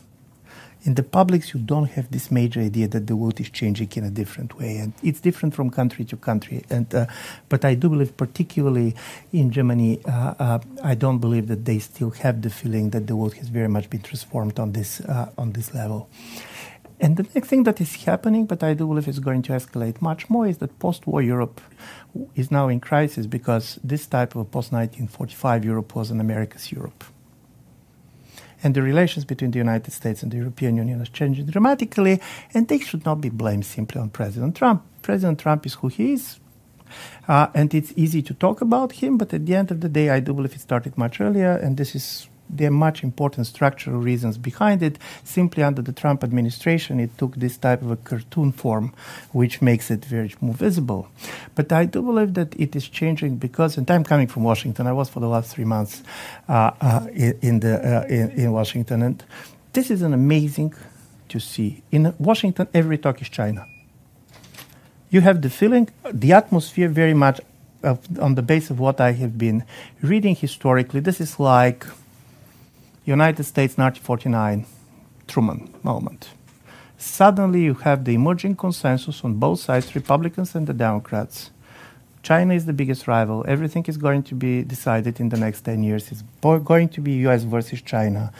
In 0.84 0.96
the 0.96 1.04
publics, 1.04 1.54
you 1.54 1.60
don't 1.60 1.90
have 1.92 2.10
this 2.10 2.32
major 2.32 2.62
idea 2.62 2.88
that 2.88 3.06
the 3.08 3.16
world 3.16 3.40
is 3.42 3.50
changing 3.50 3.90
in 3.96 4.06
a 4.06 4.10
different 4.10 4.58
way, 4.58 4.78
and 4.78 4.94
it's 5.04 5.20
different 5.20 5.54
from 5.54 5.70
country 5.70 6.06
to 6.06 6.16
country. 6.16 6.64
And 6.70 6.96
uh, 6.96 7.06
but 7.50 7.66
I 7.66 7.76
do 7.76 7.90
believe, 7.90 8.16
particularly 8.16 8.96
in 9.34 9.52
Germany, 9.52 10.00
uh, 10.06 10.36
uh, 10.40 10.60
I 10.82 10.96
don't 10.96 11.20
believe 11.20 11.48
that 11.48 11.66
they 11.66 11.80
still 11.80 12.12
have 12.12 12.42
the 12.42 12.50
feeling 12.50 12.92
that 12.92 13.08
the 13.08 13.16
world 13.18 13.34
has 13.34 13.50
very 13.50 13.68
much 13.68 13.90
been 13.90 14.02
transformed 14.02 14.58
on 14.58 14.72
this 14.72 15.02
uh, 15.02 15.30
on 15.38 15.52
this 15.52 15.74
level. 15.74 16.08
And 17.02 17.16
the 17.16 17.26
next 17.34 17.48
thing 17.48 17.64
that 17.64 17.80
is 17.80 17.96
happening, 18.04 18.46
but 18.46 18.62
I 18.62 18.74
do 18.74 18.86
believe 18.86 19.08
is 19.08 19.20
going 19.20 19.42
to 19.44 19.54
escalate 19.54 20.02
much 20.02 20.30
more, 20.30 20.48
is 20.48 20.58
that 20.58 20.78
post 20.80 21.08
war 21.08 21.22
Europe 21.22 21.62
is 22.36 22.52
now 22.52 22.68
in 22.68 22.82
crisis 22.82 23.26
because 23.26 23.80
this 23.84 24.06
type 24.06 24.36
of 24.36 24.52
post 24.52 24.74
1945 24.74 25.64
Europe 25.64 25.96
was 25.96 26.12
an 26.12 26.20
America's 26.20 26.72
Europe. 26.72 27.06
And 28.62 28.76
the 28.76 28.82
relations 28.82 29.24
between 29.24 29.52
the 29.52 29.58
United 29.58 29.92
States 29.92 30.22
and 30.22 30.32
the 30.32 30.38
European 30.38 30.76
Union 30.76 31.00
has 31.00 31.08
changed 31.08 31.50
dramatically, 31.50 32.20
and 32.54 32.68
they 32.68 32.80
should 32.80 33.06
not 33.06 33.22
be 33.22 33.30
blamed 33.30 33.66
simply 33.66 34.02
on 34.02 34.10
President 34.10 34.58
Trump. 34.58 34.84
President 35.02 35.40
Trump 35.40 35.66
is 35.66 35.76
who 35.76 35.88
he 35.88 36.12
is, 36.12 36.40
uh, 37.30 37.48
and 37.54 37.74
it's 37.74 37.94
easy 37.96 38.22
to 38.22 38.34
talk 38.34 38.60
about 38.60 38.92
him, 38.92 39.18
but 39.18 39.34
at 39.34 39.46
the 39.46 39.56
end 39.56 39.72
of 39.72 39.80
the 39.80 39.88
day, 39.88 40.10
I 40.10 40.20
do 40.20 40.34
believe 40.34 40.54
it 40.54 40.60
started 40.60 40.98
much 40.98 41.22
earlier, 41.22 41.54
and 41.54 41.78
this 41.78 41.96
is 41.96 42.28
there 42.50 42.68
are 42.68 42.72
much 42.72 43.04
important 43.04 43.48
structural 43.48 44.00
reasons 44.00 44.38
behind 44.38 44.82
it. 44.82 44.98
Simply 45.24 45.64
under 45.64 45.82
the 45.82 45.92
Trump 45.92 46.24
administration, 46.24 47.00
it 47.00 47.18
took 47.18 47.36
this 47.36 47.58
type 47.58 47.82
of 47.82 47.92
a 47.92 47.96
cartoon 47.96 48.52
form, 48.52 48.94
which 49.32 49.62
makes 49.62 49.92
it 49.92 50.04
very 50.06 50.34
more 50.42 50.54
visible. 50.54 51.08
But 51.56 51.72
I 51.72 51.86
do 51.86 52.02
believe 52.02 52.34
that 52.34 52.60
it 52.60 52.76
is 52.76 52.88
changing 52.88 53.38
because, 53.38 53.78
and 53.78 53.90
I'm 53.90 54.04
coming 54.04 54.28
from 54.28 54.44
Washington. 54.44 54.88
I 54.88 54.94
was 54.94 55.10
for 55.10 55.20
the 55.20 55.28
last 55.28 55.54
three 55.54 55.66
months 55.66 56.04
uh, 56.48 56.72
uh, 56.82 57.08
in, 57.14 57.60
the 57.60 57.74
uh, 57.78 58.08
in, 58.08 58.32
in 58.32 58.52
Washington, 58.52 59.04
and 59.04 59.24
this 59.74 59.92
is 59.92 60.02
an 60.02 60.14
amazing 60.14 60.74
to 61.30 61.40
see. 61.40 61.84
In 61.92 62.14
Washington, 62.18 62.68
every 62.74 62.98
talk 62.98 63.22
is 63.22 63.30
China. 63.30 63.66
You 65.12 65.22
have 65.22 65.42
the 65.42 65.50
feeling, 65.50 65.90
the 66.12 66.34
atmosphere 66.34 66.88
very 66.88 67.14
much 67.14 67.42
of, 67.84 68.00
on 68.20 68.36
the 68.36 68.42
base 68.42 68.70
of 68.70 68.80
what 68.80 69.00
I 69.02 69.14
have 69.14 69.38
been 69.38 69.64
reading 70.02 70.36
historically. 70.36 71.00
This 71.00 71.22
is 71.22 71.40
like 71.40 71.86
United 73.10 73.44
States 73.44 73.76
1949 73.76 74.68
Truman 75.28 75.74
moment. 75.82 76.30
Suddenly, 76.98 77.62
you 77.62 77.74
have 77.76 78.06
the 78.06 78.14
emerging 78.14 78.56
consensus 78.56 79.24
on 79.24 79.34
both 79.36 79.60
sides, 79.60 79.96
Republicans 79.96 80.54
and 80.54 80.68
the 80.68 80.74
Democrats. 80.74 81.50
China 82.22 82.54
is 82.54 82.66
the 82.66 82.74
biggest 82.74 83.08
rival. 83.08 83.44
Everything 83.48 83.84
is 83.88 83.98
going 83.98 84.22
to 84.24 84.36
be 84.36 84.64
decided 84.64 85.20
in 85.20 85.30
the 85.30 85.38
next 85.38 85.62
10 85.62 85.82
years. 85.82 86.12
It's 86.12 86.24
going 86.42 86.90
to 86.90 87.02
be 87.02 87.14
US 87.28 87.44
versus 87.44 87.82
China. 87.82 88.32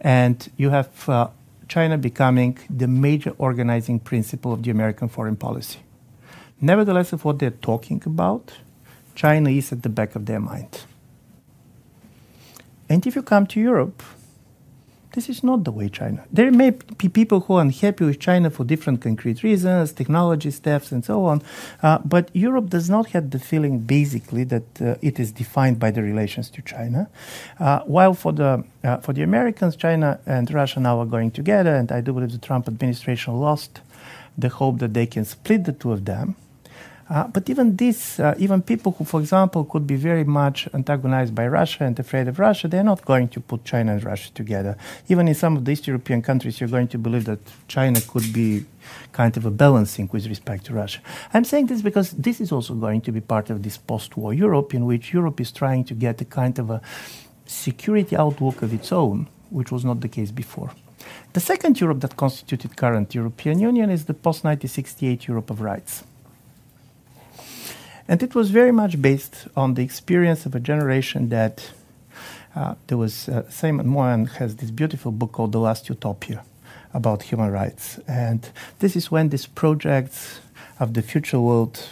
And 0.00 0.48
you 0.56 0.70
have 0.70 1.08
uh, 1.08 1.28
China 1.66 1.98
becoming 1.98 2.58
the 2.70 2.86
major 2.86 3.34
organizing 3.38 3.98
principle 3.98 4.52
of 4.52 4.62
the 4.62 4.70
American 4.70 5.08
foreign 5.08 5.36
policy. 5.36 5.80
Nevertheless, 6.60 7.12
of 7.12 7.24
what 7.24 7.40
they're 7.40 7.58
talking 7.70 8.00
about, 8.06 8.52
China 9.16 9.50
is 9.50 9.72
at 9.72 9.82
the 9.82 9.88
back 9.88 10.14
of 10.14 10.26
their 10.26 10.40
mind. 10.40 10.84
And 12.92 13.06
if 13.06 13.16
you 13.16 13.22
come 13.22 13.46
to 13.46 13.58
Europe, 13.58 14.02
this 15.14 15.30
is 15.30 15.42
not 15.42 15.64
the 15.64 15.72
way 15.72 15.88
China. 15.88 16.26
There 16.30 16.50
may 16.50 16.72
be 16.98 17.08
people 17.08 17.40
who 17.40 17.54
are 17.54 17.62
unhappy 17.62 18.04
with 18.04 18.20
China 18.20 18.50
for 18.50 18.64
different 18.64 19.00
concrete 19.00 19.42
reasons, 19.42 19.92
technology 19.92 20.50
steps, 20.50 20.92
and 20.92 21.02
so 21.02 21.24
on. 21.24 21.40
Uh, 21.82 22.00
but 22.04 22.28
Europe 22.34 22.68
does 22.68 22.90
not 22.90 23.06
have 23.14 23.30
the 23.30 23.38
feeling, 23.38 23.78
basically, 23.78 24.44
that 24.44 24.82
uh, 24.82 24.96
it 25.00 25.18
is 25.18 25.32
defined 25.32 25.78
by 25.78 25.90
the 25.90 26.02
relations 26.02 26.50
to 26.50 26.60
China. 26.60 27.08
Uh, 27.58 27.80
while 27.86 28.12
for 28.12 28.32
the 28.34 28.62
uh, 28.84 28.98
for 28.98 29.14
the 29.14 29.22
Americans, 29.22 29.74
China 29.74 30.20
and 30.26 30.52
Russia 30.52 30.78
now 30.78 31.00
are 31.00 31.06
going 31.06 31.30
together, 31.30 31.74
and 31.74 31.90
I 31.90 32.02
do 32.02 32.12
believe 32.12 32.32
the 32.32 32.46
Trump 32.46 32.68
administration 32.68 33.40
lost 33.40 33.80
the 34.36 34.50
hope 34.50 34.80
that 34.80 34.92
they 34.92 35.06
can 35.06 35.24
split 35.24 35.64
the 35.64 35.72
two 35.72 35.92
of 35.92 36.04
them. 36.04 36.36
Uh, 37.12 37.26
but 37.26 37.50
even 37.50 37.76
this, 37.76 38.18
uh, 38.18 38.34
even 38.38 38.62
people 38.62 38.92
who, 38.92 39.04
for 39.04 39.20
example, 39.20 39.66
could 39.66 39.86
be 39.86 39.96
very 39.96 40.24
much 40.24 40.66
antagonized 40.72 41.34
by 41.34 41.46
Russia 41.46 41.84
and 41.84 41.98
afraid 41.98 42.26
of 42.26 42.38
Russia, 42.38 42.68
they're 42.68 42.82
not 42.82 43.04
going 43.04 43.28
to 43.28 43.38
put 43.38 43.62
China 43.64 43.92
and 43.92 44.02
Russia 44.02 44.30
together. 44.32 44.78
Even 45.10 45.28
in 45.28 45.34
some 45.34 45.54
of 45.54 45.66
the 45.66 45.72
East 45.72 45.86
European 45.86 46.22
countries, 46.22 46.58
you're 46.58 46.70
going 46.70 46.88
to 46.88 46.96
believe 46.96 47.26
that 47.26 47.40
China 47.68 48.00
could 48.00 48.32
be 48.32 48.64
kind 49.12 49.36
of 49.36 49.44
a 49.44 49.50
balancing 49.50 50.08
with 50.10 50.26
respect 50.26 50.64
to 50.64 50.72
Russia. 50.72 51.00
I'm 51.34 51.44
saying 51.44 51.66
this 51.66 51.82
because 51.82 52.12
this 52.12 52.40
is 52.40 52.50
also 52.50 52.72
going 52.74 53.02
to 53.02 53.12
be 53.12 53.20
part 53.20 53.50
of 53.50 53.62
this 53.62 53.76
post-war 53.76 54.32
Europe, 54.32 54.72
in 54.72 54.86
which 54.86 55.12
Europe 55.12 55.38
is 55.38 55.52
trying 55.52 55.84
to 55.84 55.94
get 55.94 56.18
a 56.22 56.24
kind 56.24 56.58
of 56.58 56.70
a 56.70 56.80
security 57.44 58.16
outlook 58.16 58.62
of 58.62 58.72
its 58.72 58.90
own, 58.90 59.28
which 59.50 59.70
was 59.70 59.84
not 59.84 60.00
the 60.00 60.08
case 60.08 60.30
before. 60.30 60.70
The 61.34 61.40
second 61.40 61.78
Europe 61.78 62.00
that 62.00 62.16
constituted 62.16 62.74
current 62.74 63.14
European 63.14 63.60
Union 63.60 63.90
is 63.90 64.06
the 64.06 64.14
post-1968 64.14 65.26
Europe 65.26 65.50
of 65.50 65.60
rights. 65.60 66.04
And 68.12 68.22
it 68.22 68.34
was 68.34 68.50
very 68.50 68.72
much 68.72 69.00
based 69.00 69.48
on 69.56 69.72
the 69.72 69.82
experience 69.82 70.44
of 70.44 70.54
a 70.54 70.60
generation 70.60 71.30
that 71.30 71.72
Uh, 72.54 72.74
there 72.86 72.98
was 72.98 73.28
uh, 73.28 73.42
Simon 73.48 73.86
Moyn 73.86 74.26
has 74.26 74.56
this 74.56 74.70
beautiful 74.70 75.10
book 75.10 75.32
called 75.32 75.52
The 75.52 75.58
Last 75.58 75.88
Utopia 75.88 76.44
about 76.92 77.22
human 77.22 77.50
rights, 77.50 77.98
and 78.06 78.40
this 78.78 78.94
is 78.94 79.10
when 79.10 79.30
these 79.30 79.46
projects 79.46 80.40
of 80.78 80.92
the 80.92 81.00
future 81.00 81.40
world 81.40 81.88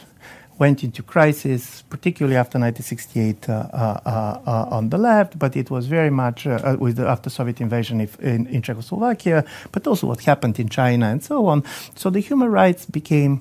went 0.58 0.84
into 0.84 1.02
crisis, 1.02 1.82
particularly 1.88 2.36
after 2.36 2.58
1968 2.58 3.48
uh, 3.48 3.52
uh, 3.52 4.40
uh, 4.46 4.76
on 4.76 4.90
the 4.90 4.98
left, 4.98 5.38
but 5.38 5.56
it 5.56 5.70
was 5.70 5.86
very 5.86 6.10
much 6.10 6.46
uh, 6.46 6.76
with 6.78 6.96
the 6.96 7.08
after 7.08 7.30
Soviet 7.30 7.62
invasion 7.62 8.06
in, 8.20 8.46
in, 8.46 8.60
Czechoslovakia, 8.60 9.42
but 9.72 9.86
also 9.86 10.06
what 10.06 10.20
happened 10.20 10.60
in 10.60 10.68
China 10.68 11.06
and 11.06 11.24
so 11.24 11.46
on. 11.46 11.64
So 11.94 12.10
the 12.10 12.20
human 12.20 12.52
rights 12.52 12.84
became 12.84 13.40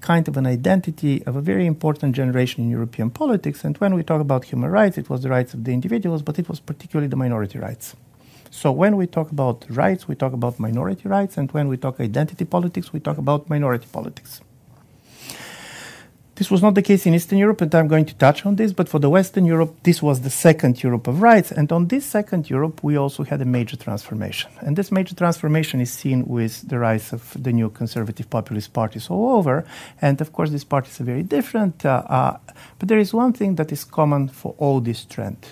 kind 0.00 0.28
of 0.28 0.36
an 0.36 0.46
identity 0.46 1.24
of 1.26 1.36
a 1.36 1.40
very 1.40 1.66
important 1.66 2.14
generation 2.14 2.64
in 2.64 2.70
European 2.70 3.10
politics. 3.10 3.64
And 3.64 3.76
when 3.78 3.94
we 3.94 4.02
talk 4.02 4.20
about 4.20 4.44
human 4.44 4.70
rights, 4.70 4.98
it 4.98 5.10
was 5.10 5.22
the 5.22 5.28
rights 5.28 5.54
of 5.54 5.64
the 5.64 5.72
individuals, 5.72 6.22
but 6.22 6.38
it 6.38 6.48
was 6.48 6.60
particularly 6.60 7.08
the 7.08 7.16
minority 7.16 7.58
rights. 7.58 7.96
So 8.50 8.72
when 8.72 8.96
we 8.96 9.06
talk 9.06 9.30
about 9.30 9.66
rights, 9.68 10.08
we 10.08 10.14
talk 10.14 10.32
about 10.32 10.58
minority 10.58 11.08
rights, 11.08 11.36
and 11.36 11.50
when 11.52 11.68
we 11.68 11.76
talk 11.76 12.00
identity 12.00 12.44
politics, 12.44 12.92
we 12.92 13.00
talk 13.00 13.18
about 13.18 13.50
minority 13.50 13.86
politics. 13.92 14.40
This 16.38 16.52
was 16.52 16.62
not 16.62 16.76
the 16.76 16.82
case 16.82 17.04
in 17.04 17.14
Eastern 17.14 17.36
Europe, 17.36 17.62
and 17.62 17.74
I'm 17.74 17.88
going 17.88 18.04
to 18.04 18.14
touch 18.14 18.46
on 18.46 18.54
this, 18.54 18.72
but 18.72 18.88
for 18.88 19.00
the 19.00 19.10
Western 19.10 19.44
Europe, 19.44 19.74
this 19.82 20.00
was 20.00 20.20
the 20.20 20.30
second 20.30 20.80
Europe 20.84 21.08
of 21.08 21.20
rights. 21.20 21.50
And 21.50 21.72
on 21.72 21.88
this 21.88 22.06
second 22.06 22.48
Europe, 22.48 22.84
we 22.84 22.96
also 22.96 23.24
had 23.24 23.42
a 23.42 23.44
major 23.44 23.76
transformation. 23.76 24.48
And 24.60 24.76
this 24.76 24.92
major 24.92 25.16
transformation 25.16 25.80
is 25.80 25.90
seen 25.92 26.28
with 26.28 26.68
the 26.68 26.78
rise 26.78 27.12
of 27.12 27.36
the 27.42 27.52
new 27.52 27.70
conservative 27.70 28.30
populist 28.30 28.72
parties 28.72 29.10
all 29.10 29.36
over. 29.36 29.64
And 30.00 30.20
of 30.20 30.32
course, 30.32 30.50
these 30.50 30.62
parties 30.62 31.00
are 31.00 31.04
very 31.04 31.24
different. 31.24 31.84
Uh, 31.84 32.04
uh, 32.06 32.36
but 32.78 32.88
there 32.88 33.00
is 33.00 33.12
one 33.12 33.32
thing 33.32 33.56
that 33.56 33.72
is 33.72 33.82
common 33.82 34.28
for 34.28 34.54
all 34.58 34.80
this 34.80 35.04
trend. 35.04 35.44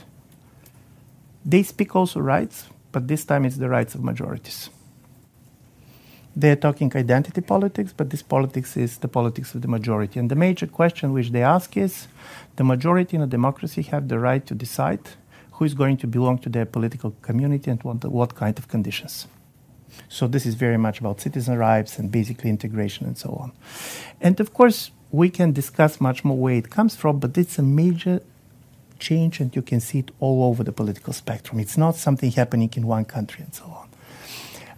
They 1.45 1.65
speak 1.65 1.97
also 1.97 2.21
rights, 2.21 2.69
but 2.93 3.09
this 3.09 3.25
time 3.25 3.45
it's 3.45 3.57
the 3.57 3.69
rights 3.69 3.97
of 3.97 4.05
majorities. 4.05 4.71
They're 6.39 6.57
talking 6.57 6.93
identity 6.95 7.41
politics, 7.41 7.95
but 7.97 8.11
this 8.11 8.23
politics 8.23 8.77
is 8.77 8.99
the 8.99 9.09
politics 9.09 9.55
of 9.55 9.63
the 9.63 9.69
majority. 9.69 10.21
And 10.21 10.31
the 10.31 10.37
major 10.37 10.67
question 10.67 11.15
which 11.15 11.31
they 11.31 11.43
ask 11.43 11.77
is 11.79 12.09
the 12.57 12.65
majority 12.65 13.17
in 13.17 13.23
a 13.23 13.27
democracy 13.27 13.83
have 13.83 14.09
the 14.09 14.19
right 14.19 14.45
to 14.47 14.55
decide 14.55 15.01
who 15.53 15.65
is 15.65 15.73
going 15.73 15.97
to 15.97 16.07
belong 16.07 16.39
to 16.39 16.51
their 16.51 16.67
political 16.67 17.13
community 17.23 17.71
and 17.71 17.83
what, 17.83 18.05
what 18.05 18.35
kind 18.35 18.59
of 18.59 18.69
conditions. 18.69 19.27
So 20.09 20.27
this 20.27 20.45
is 20.45 20.55
very 20.55 20.77
much 20.77 21.01
about 21.01 21.23
citizen 21.23 21.57
rights 21.57 21.99
and 21.99 22.13
basically 22.13 22.51
integration 22.51 23.07
and 23.07 23.17
so 23.17 23.31
on. 23.31 23.53
And 24.21 24.39
of 24.39 24.53
course, 24.53 24.91
we 25.11 25.31
can 25.31 25.53
discuss 25.53 26.01
much 26.01 26.23
more 26.23 26.37
where 26.37 26.57
it 26.57 26.69
comes 26.69 26.95
from, 26.97 27.19
but 27.19 27.39
it's 27.39 27.59
a 27.59 27.63
major 27.63 28.21
change 28.99 29.41
and 29.41 29.55
you 29.57 29.63
can 29.63 29.81
see 29.81 30.01
it 30.01 30.11
all 30.21 30.45
over 30.45 30.63
the 30.63 30.73
political 30.73 31.15
spectrum. 31.15 31.61
It's 31.61 31.79
not 31.79 31.97
something 31.97 32.31
happening 32.33 32.71
in 32.77 32.87
one 32.87 33.07
country 33.07 33.43
and 33.43 33.55
so 33.55 33.65
on. 33.65 33.86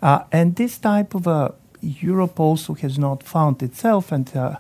Uh, 0.01 0.25
and 0.31 0.57
this 0.57 0.79
type 0.79 1.15
of 1.15 1.27
a 1.27 1.55
Europe 1.81 2.41
also 2.41 2.75
has 2.75 2.99
not 2.99 3.23
found 3.23 3.63
itself. 3.63 4.13
And 4.13 4.35
uh, 4.37 4.57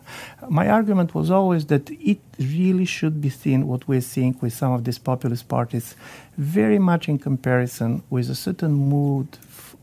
my 0.48 0.68
argument 0.68 1.14
was 1.14 1.30
always 1.30 1.66
that 1.66 1.90
it 1.90 2.20
really 2.38 2.84
should 2.84 3.20
be 3.20 3.30
seen 3.30 3.66
what 3.66 3.88
we're 3.88 4.00
seeing 4.00 4.36
with 4.40 4.52
some 4.52 4.72
of 4.72 4.84
these 4.84 4.98
populist 4.98 5.48
parties, 5.48 5.96
very 6.36 6.78
much 6.78 7.08
in 7.08 7.18
comparison 7.18 8.02
with 8.10 8.30
a 8.30 8.34
certain 8.34 8.72
mood 8.72 9.38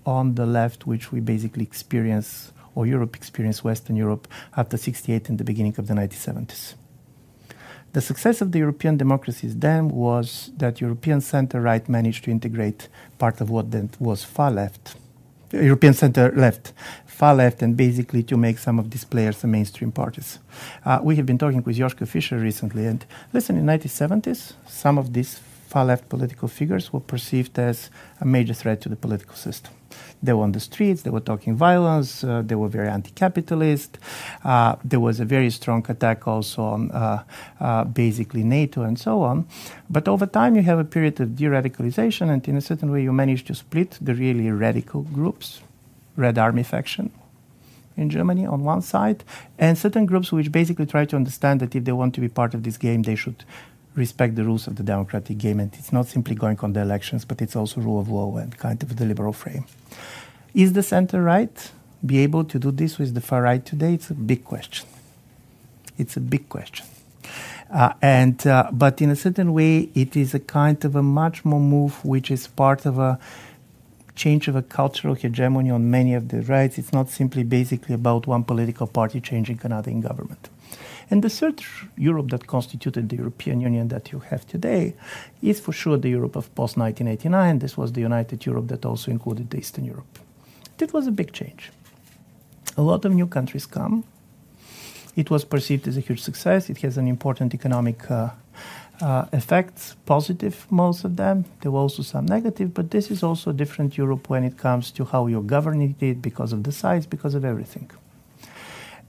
on 0.06 0.36
the 0.36 0.46
left, 0.46 0.88
which 0.88 1.12
we 1.12 1.20
basically 1.20 1.64
experience, 1.64 2.52
or 2.76 2.86
Europe 2.86 3.16
experienced, 3.16 3.64
Western 3.64 3.96
Europe, 3.96 4.28
after 4.56 4.78
68 4.78 5.30
and 5.30 5.38
the 5.38 5.44
beginning 5.44 5.76
of 5.78 5.88
the 5.88 5.94
1970s. 5.94 6.76
The 7.94 8.02
success 8.02 8.42
of 8.42 8.52
the 8.52 8.60
European 8.60 8.98
democracies 8.98 9.56
then 9.58 9.88
was 9.88 10.52
that 10.58 10.82
European 10.82 11.22
center 11.22 11.62
right 11.62 11.88
managed 11.88 12.26
to 12.26 12.32
integrate 12.32 12.90
part 13.18 13.40
of 13.40 13.50
what 13.50 13.72
then 13.72 13.90
was 14.00 14.24
far 14.26 14.52
left 14.52 14.96
European 15.64 15.94
center 15.94 16.32
left, 16.36 16.74
far 17.06 17.36
left, 17.36 17.62
and 17.62 17.78
basically 17.78 18.24
to 18.24 18.38
make 18.38 18.58
some 18.58 18.80
of 18.80 18.90
these 18.90 19.06
players 19.06 19.42
the 19.42 19.48
mainstream 19.48 19.92
parties. 19.92 20.40
Uh, 20.84 21.00
we 21.04 21.16
have 21.16 21.26
been 21.26 21.38
talking 21.38 21.64
with 21.64 21.78
Joschka 21.78 22.08
Fischer 22.08 22.38
recently, 22.38 22.86
and 22.86 23.06
listen, 23.34 23.58
in 23.58 23.66
the 23.66 23.72
1970s, 23.74 24.54
some 24.68 24.98
of 24.98 25.14
these 25.14 25.40
far 25.68 25.86
left 25.86 26.10
political 26.10 26.48
figures 26.48 26.94
were 26.94 27.00
perceived 27.00 27.58
as 27.60 27.90
a 28.22 28.26
major 28.26 28.54
threat 28.54 28.82
to 28.82 28.90
the 28.90 28.96
political 28.96 29.36
system. 29.36 29.74
They 30.24 30.34
were 30.34 30.44
on 30.44 30.52
the 30.54 30.60
streets, 30.60 31.04
they 31.04 31.10
were 31.10 31.20
talking 31.20 31.56
violence, 31.56 32.24
uh, 32.24 32.42
they 32.44 32.56
were 32.56 32.68
very 32.68 32.90
anti 32.90 33.12
capitalist. 33.12 33.98
Uh, 34.44 34.76
there 34.84 35.00
was 35.00 35.20
a 35.20 35.26
very 35.26 35.50
strong 35.50 35.86
attack 35.90 36.28
also 36.28 36.64
on 36.64 36.92
uh, 36.92 37.24
uh, 37.60 37.84
basically 37.84 38.44
NATO 38.44 38.82
and 38.82 38.98
so 38.98 39.22
on. 39.22 39.48
But 39.90 40.08
over 40.08 40.26
time, 40.26 40.56
you 40.56 40.64
have 40.64 40.80
a 40.80 40.84
period 40.84 41.20
of 41.20 41.36
de 41.36 41.46
radicalization, 41.46 42.30
and 42.30 42.48
in 42.48 42.58
a 42.58 42.62
certain 42.62 42.92
way, 42.92 43.04
you 43.04 43.14
manage 43.14 43.46
to 43.46 43.56
split 43.56 43.98
the 44.02 44.16
really 44.16 44.50
radical 44.50 45.02
groups, 45.02 45.62
Red 46.16 46.38
Army 46.38 46.64
faction, 46.64 47.12
in 47.98 48.10
Germany 48.10 48.46
on 48.46 48.64
one 48.64 48.82
side, 48.82 49.24
and 49.58 49.78
certain 49.78 50.06
groups 50.06 50.32
which 50.32 50.52
basically 50.52 50.86
try 50.86 51.06
to 51.06 51.16
understand 51.16 51.60
that 51.60 51.76
if 51.76 51.84
they 51.84 51.92
want 51.92 52.14
to 52.16 52.22
be 52.22 52.30
part 52.30 52.54
of 52.54 52.64
this 52.64 52.78
game, 52.78 53.04
they 53.04 53.16
should 53.16 53.44
respect 53.96 54.36
the 54.36 54.44
rules 54.44 54.68
of 54.68 54.76
the 54.76 54.84
democratic 54.84 55.38
game. 55.38 55.60
And 55.60 55.74
it's 55.74 55.92
not 55.92 56.08
simply 56.08 56.36
going 56.36 56.60
on 56.60 56.74
the 56.74 56.82
elections, 56.82 57.26
but 57.26 57.42
it's 57.42 57.56
also 57.56 57.82
rule 57.82 58.00
of 58.00 58.10
law 58.10 58.38
and 58.38 58.56
kind 58.58 58.82
of 58.84 58.96
the 58.98 59.06
liberal 59.06 59.34
frame. 59.34 59.66
Is 60.54 60.74
the 60.74 60.84
center 60.84 61.22
right? 61.22 61.72
Be 62.06 62.20
able 62.20 62.44
to 62.46 62.60
do 62.60 62.72
this 62.72 62.98
with 62.98 63.14
the 63.14 63.22
far 63.22 63.42
right 63.42 63.66
today? 63.66 63.94
It's 63.94 64.10
a 64.10 64.14
big 64.14 64.44
question. 64.44 64.88
It's 65.98 66.18
a 66.18 66.22
big 66.22 66.50
question. 66.50 66.86
Uh, 67.72 67.94
and 68.02 68.46
uh, 68.46 68.70
but 68.72 69.02
in 69.02 69.10
a 69.10 69.16
certain 69.16 69.52
way, 69.54 69.90
it 69.96 70.16
is 70.16 70.34
a 70.34 70.40
kind 70.40 70.86
of 70.86 70.96
a 70.96 71.02
much 71.02 71.44
more 71.44 71.60
move, 71.60 72.04
which 72.06 72.30
is 72.30 72.48
part 72.48 72.86
of 72.86 73.00
a 73.00 73.20
change 74.16 74.48
of 74.48 74.56
a 74.56 74.62
cultural 74.62 75.14
hegemony 75.14 75.72
on 75.72 75.90
many 75.90 76.14
of 76.14 76.30
the 76.30 76.42
rights. 76.44 76.78
It's 76.78 76.94
not 76.94 77.10
simply 77.10 77.44
basically 77.44 77.96
about 77.96 78.28
one 78.28 78.44
political 78.44 78.88
party 78.88 79.20
changing 79.20 79.60
another 79.64 79.92
in 79.92 80.02
government. 80.02 80.50
And 81.10 81.24
the 81.24 81.30
third 81.30 81.62
Europe 81.98 82.30
that 82.30 82.48
constituted 82.48 83.10
the 83.10 83.18
European 83.18 83.62
Union 83.62 83.90
that 83.90 84.12
you 84.12 84.20
have 84.20 84.48
today 84.48 84.96
is 85.42 85.60
for 85.60 85.72
sure 85.72 85.98
the 85.98 86.10
Europe 86.10 86.36
of 86.36 86.54
post 86.56 86.78
1989. 86.78 87.60
This 87.60 87.78
was 87.78 87.92
the 87.94 88.02
United 88.02 88.46
Europe 88.46 88.68
that 88.70 88.86
also 88.86 89.12
included 89.12 89.50
the 89.50 89.58
Eastern 89.58 89.86
Europe. 89.86 90.20
It 90.80 90.94
was 90.94 91.08
a 91.08 91.12
big 91.12 91.32
change. 91.32 91.72
A 92.78 92.82
lot 92.82 93.06
of 93.06 93.14
new 93.14 93.28
countries 93.28 93.66
come. 93.66 94.04
It 95.16 95.30
was 95.30 95.46
perceived 95.46 95.88
as 95.88 95.96
a 95.96 96.02
huge 96.02 96.22
success. 96.22 96.70
It 96.70 96.80
has 96.80 96.98
an 96.98 97.08
important 97.08 97.54
economic 97.54 98.12
uh, 98.12 98.32
uh, 99.02 99.26
positive, 100.06 100.66
most 100.70 101.06
of 101.06 101.16
them. 101.16 101.46
There 101.62 101.72
were 101.72 101.80
also 101.80 102.04
some 102.04 102.26
negative, 102.26 102.74
but 102.74 102.92
this 102.92 103.12
is 103.12 103.24
also 103.24 103.52
a 103.52 103.54
different 103.54 103.98
Europe 103.98 104.30
when 104.30 104.44
it 104.44 104.58
comes 104.58 104.92
to 104.92 105.06
how 105.06 105.28
you're 105.28 105.42
governing 105.42 105.96
it 106.00 106.22
because 106.22 106.52
of 106.52 106.64
the 106.64 106.72
size, 106.72 107.06
because 107.06 107.36
of 107.36 107.46
everything. 107.46 107.90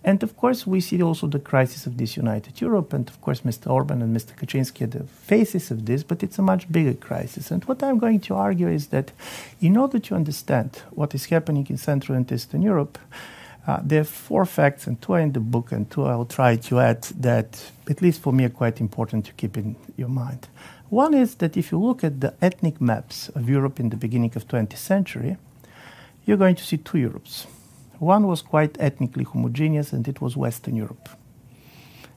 And 0.07 0.23
of 0.23 0.37
course, 0.37 0.64
we 0.69 0.81
see 0.81 1.03
also 1.03 1.27
the 1.27 1.40
crisis 1.40 1.85
of 1.85 1.97
this 1.97 2.16
united 2.16 2.61
Europe. 2.61 2.92
And 2.92 3.09
of 3.09 3.21
course, 3.21 3.40
Mr. 3.40 3.69
Orban 3.69 4.03
and 4.03 4.16
Mr. 4.16 4.37
Kaczynski 4.37 4.83
are 4.83 4.99
the 4.99 5.05
faces 5.05 5.73
of 5.73 5.85
this, 5.85 6.05
but 6.05 6.23
it's 6.23 6.38
a 6.38 6.42
much 6.42 6.71
bigger 6.71 6.95
crisis. 6.95 7.51
And 7.51 7.64
what 7.64 7.83
I'm 7.83 7.99
going 7.99 8.21
to 8.21 8.37
argue 8.37 8.69
is 8.69 8.87
that 8.88 9.11
in 9.61 9.77
order 9.77 9.99
to 9.99 10.14
understand 10.14 10.81
what 10.92 11.12
is 11.12 11.25
happening 11.25 11.66
in 11.69 11.77
Central 11.77 12.16
and 12.16 12.31
Eastern 12.31 12.62
Europe, 12.62 12.99
uh, 13.66 13.81
there 13.83 14.03
are 14.03 14.05
four 14.05 14.47
facts, 14.47 14.87
and 14.87 15.03
two 15.03 15.14
are 15.14 15.19
in 15.19 15.33
the 15.33 15.40
book, 15.40 15.73
and 15.73 15.90
two 15.90 16.05
I'll 16.05 16.25
try 16.25 16.55
to 16.55 16.79
add 16.79 17.03
that, 17.19 17.73
at 17.90 18.01
least 18.01 18.23
for 18.23 18.33
me, 18.33 18.45
are 18.45 18.49
quite 18.49 18.81
important 18.81 19.27
to 19.27 19.33
keep 19.33 19.57
in 19.57 19.75
your 19.97 20.09
mind. 20.09 20.47
One 20.88 21.14
is 21.14 21.35
that 21.37 21.57
if 21.57 21.73
you 21.73 21.81
look 21.81 22.05
at 22.05 22.21
the 22.21 22.33
ethnic 22.40 22.81
maps 22.81 23.29
of 23.31 23.51
Europe 23.51 23.81
in 23.81 23.88
the 23.88 23.97
beginning 23.97 24.33
of 24.37 24.47
20th 24.47 24.77
century, 24.77 25.37
you're 26.25 26.37
going 26.37 26.55
to 26.55 26.64
see 26.64 26.77
two 26.77 26.99
Europes. 26.99 27.49
One 27.99 28.27
was 28.27 28.43
quite 28.43 28.77
ethnically 28.79 29.25
homogeneous, 29.25 29.93
and 29.93 30.07
it 30.07 30.21
was 30.21 30.37
Western 30.37 30.77
Europe. 30.77 31.09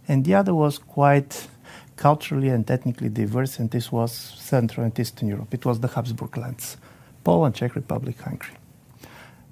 And 0.08 0.26
the 0.26 0.36
other 0.36 0.54
was 0.54 0.78
quite 0.78 1.48
culturally 1.96 2.50
and 2.50 2.70
ethnically 2.70 3.10
diverse, 3.10 3.60
and 3.60 3.70
this 3.72 3.92
was 3.92 4.12
Central 4.12 4.86
and 4.86 5.00
Eastern 5.00 5.28
Europe. 5.28 5.54
It 5.54 5.66
was 5.66 5.80
the 5.80 5.88
Habsburg 5.88 6.38
lands 6.38 6.78
Poland, 7.24 7.56
Czech 7.56 7.76
Republic, 7.76 8.20
Hungary. 8.22 8.56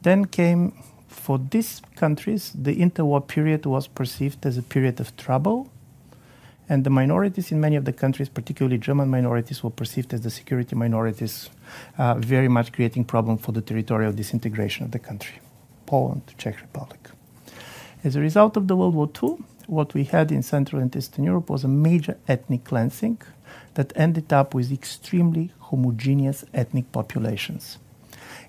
Then 0.02 0.26
came, 0.26 0.72
for 1.08 1.38
these 1.38 1.82
countries, 1.96 2.54
the 2.56 2.76
interwar 2.76 3.22
period 3.28 3.66
was 3.66 3.88
perceived 3.88 4.46
as 4.46 4.58
a 4.58 4.62
period 4.64 5.00
of 5.00 5.16
trouble, 5.18 5.70
and 6.70 6.84
the 6.84 6.90
minorities 6.90 7.52
in 7.52 7.60
many 7.60 7.76
of 7.76 7.86
the 7.86 7.94
countries, 7.94 8.30
particularly 8.30 8.78
German 8.78 9.10
minorities, 9.10 9.64
were 9.64 9.70
perceived 9.70 10.14
as 10.14 10.22
the 10.22 10.30
security 10.30 10.76
minorities, 10.76 11.50
uh, 11.98 12.16
very 12.16 12.48
much 12.48 12.72
creating 12.72 13.06
problem 13.06 13.38
for 13.38 13.52
the 13.52 13.62
territorial 13.62 14.12
disintegration 14.12 14.86
of 14.86 14.92
the 14.92 15.00
country. 15.00 15.40
Poland, 15.88 16.22
Czech 16.38 16.62
Republic. 16.62 17.10
As 18.04 18.16
a 18.16 18.22
result 18.22 18.56
of 18.58 18.68
the 18.68 18.76
World 18.76 18.94
War 18.94 19.10
II, 19.24 19.38
what 19.68 19.94
we 19.94 20.04
had 20.04 20.32
in 20.32 20.44
Central 20.44 20.82
and 20.82 20.96
Eastern 20.96 21.24
Europe 21.26 21.50
was 21.50 21.64
a 21.64 21.68
major 21.68 22.18
ethnic 22.28 22.64
cleansing 22.64 23.18
that 23.74 23.92
ended 23.96 24.32
up 24.32 24.54
with 24.54 24.72
extremely 24.72 25.52
homogeneous 25.60 26.46
ethnic 26.54 26.92
populations. 26.92 27.80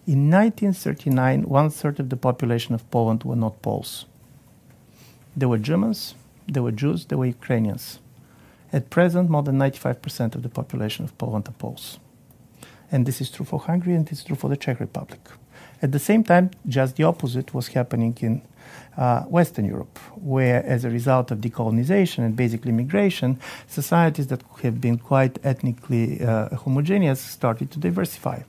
In 0.07 0.31
1939, 0.31 1.43
one 1.43 1.71
third 1.71 2.01
of 2.01 2.09
the 2.09 2.17
population 2.17 2.75
of 2.75 2.91
Poland 2.91 3.25
were 3.25 3.37
not 3.37 3.61
Poles. 3.63 4.07
There 5.37 5.49
were 5.49 5.59
Germans, 5.59 6.15
there 6.47 6.63
were 6.63 6.73
Jews, 6.73 7.07
there 7.07 7.19
were 7.19 7.27
Ukrainians. 7.27 7.99
At 8.73 8.91
present, 8.91 9.31
more 9.31 9.43
than 9.43 9.59
95% 9.59 10.35
of 10.35 10.43
the 10.43 10.49
population 10.49 11.05
of 11.05 11.17
Poland 11.19 11.49
are 11.49 11.53
Poles. 11.53 11.99
And 12.91 13.05
this 13.05 13.21
is 13.21 13.31
true 13.31 13.45
for 13.45 13.61
Hungary 13.61 13.95
and 13.95 14.11
is 14.11 14.25
true 14.25 14.37
for 14.37 14.49
the 14.49 14.57
Czech 14.57 14.81
Republic. 14.81 15.21
At 15.81 15.93
the 15.93 15.99
same 15.99 16.25
time, 16.25 16.51
just 16.67 16.97
the 16.97 17.05
opposite 17.05 17.55
was 17.55 17.69
happening 17.69 18.17
in 18.21 18.43
uh, 18.97 19.23
Western 19.23 19.65
Europe, 19.65 19.99
where, 20.17 20.65
as 20.67 20.85
a 20.85 20.91
result 20.91 21.31
of 21.31 21.39
decolonization 21.39 22.25
and 22.25 22.35
basically 22.35 22.73
migration, 22.73 23.39
societies 23.69 24.27
that 24.27 24.43
have 24.63 24.81
been 24.81 24.99
quite 24.99 25.39
ethnically 25.45 26.21
uh, 26.21 26.49
homogeneous 26.57 27.21
started 27.21 27.71
to 27.71 27.79
diversify. 27.79 28.41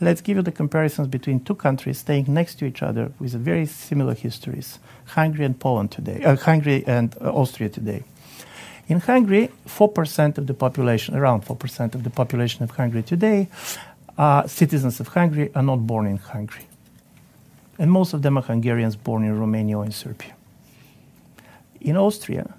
Let's 0.00 0.20
give 0.20 0.36
you 0.36 0.42
the 0.42 0.50
comparisons 0.50 1.06
between 1.06 1.44
two 1.44 1.54
countries 1.54 1.98
staying 1.98 2.26
next 2.28 2.56
to 2.56 2.64
each 2.64 2.82
other 2.82 3.12
with 3.20 3.32
very 3.34 3.66
similar 3.66 4.14
histories: 4.14 4.80
Hungary 5.06 5.44
and 5.44 5.58
Poland 5.58 5.92
today, 5.92 6.24
uh, 6.24 6.34
Hungary 6.36 6.82
and 6.86 7.14
uh, 7.20 7.32
Austria 7.32 7.68
today. 7.68 8.02
In 8.86 9.00
Hungary, 9.00 9.48
4% 9.66 10.36
of 10.36 10.46
the 10.46 10.52
population, 10.52 11.16
around 11.16 11.46
4% 11.46 11.94
of 11.94 12.02
the 12.02 12.10
population 12.10 12.64
of 12.64 12.70
Hungary 12.72 13.02
today, 13.02 13.48
uh, 14.16 14.46
citizens 14.46 15.00
of 15.00 15.08
Hungary 15.08 15.50
are 15.54 15.62
not 15.62 15.86
born 15.86 16.06
in 16.06 16.16
Hungary. 16.16 16.66
And 17.78 17.90
most 17.90 18.14
of 18.14 18.22
them 18.22 18.38
are 18.38 18.42
Hungarians 18.42 18.96
born 18.96 19.24
in 19.24 19.38
Romania 19.38 19.78
or 19.78 19.84
in 19.84 19.92
Serbia. 19.92 20.34
In 21.80 21.96
Austria, 21.96 22.54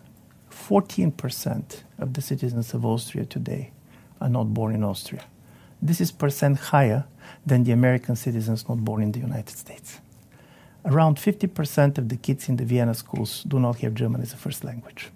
14% 0.52 1.84
of 2.00 2.14
the 2.14 2.22
citizens 2.22 2.74
of 2.74 2.86
Austria 2.86 3.26
today 3.26 3.72
are 4.20 4.30
not 4.30 4.54
born 4.54 4.76
in 4.76 4.84
Austria. 4.84 5.24
This 5.82 6.02
is 6.02 6.12
percent 6.12 6.58
higher 6.58 7.06
than 7.46 7.64
the 7.64 7.72
American 7.72 8.16
citizens 8.16 8.68
not 8.68 8.84
born 8.84 9.02
in 9.04 9.12
the 9.12 9.20
United 9.20 9.56
States. 9.56 10.00
Around 10.84 11.18
50% 11.18 11.98
of 11.98 12.10
the 12.10 12.18
kids 12.18 12.50
in 12.50 12.58
the 12.58 12.66
Vienna 12.66 12.94
schools 12.94 13.44
do 13.48 13.60
not 13.60 13.78
have 13.80 13.94
German 13.94 14.22
as 14.22 14.34
a 14.34 14.38
first 14.38 14.64
language. 14.64 15.10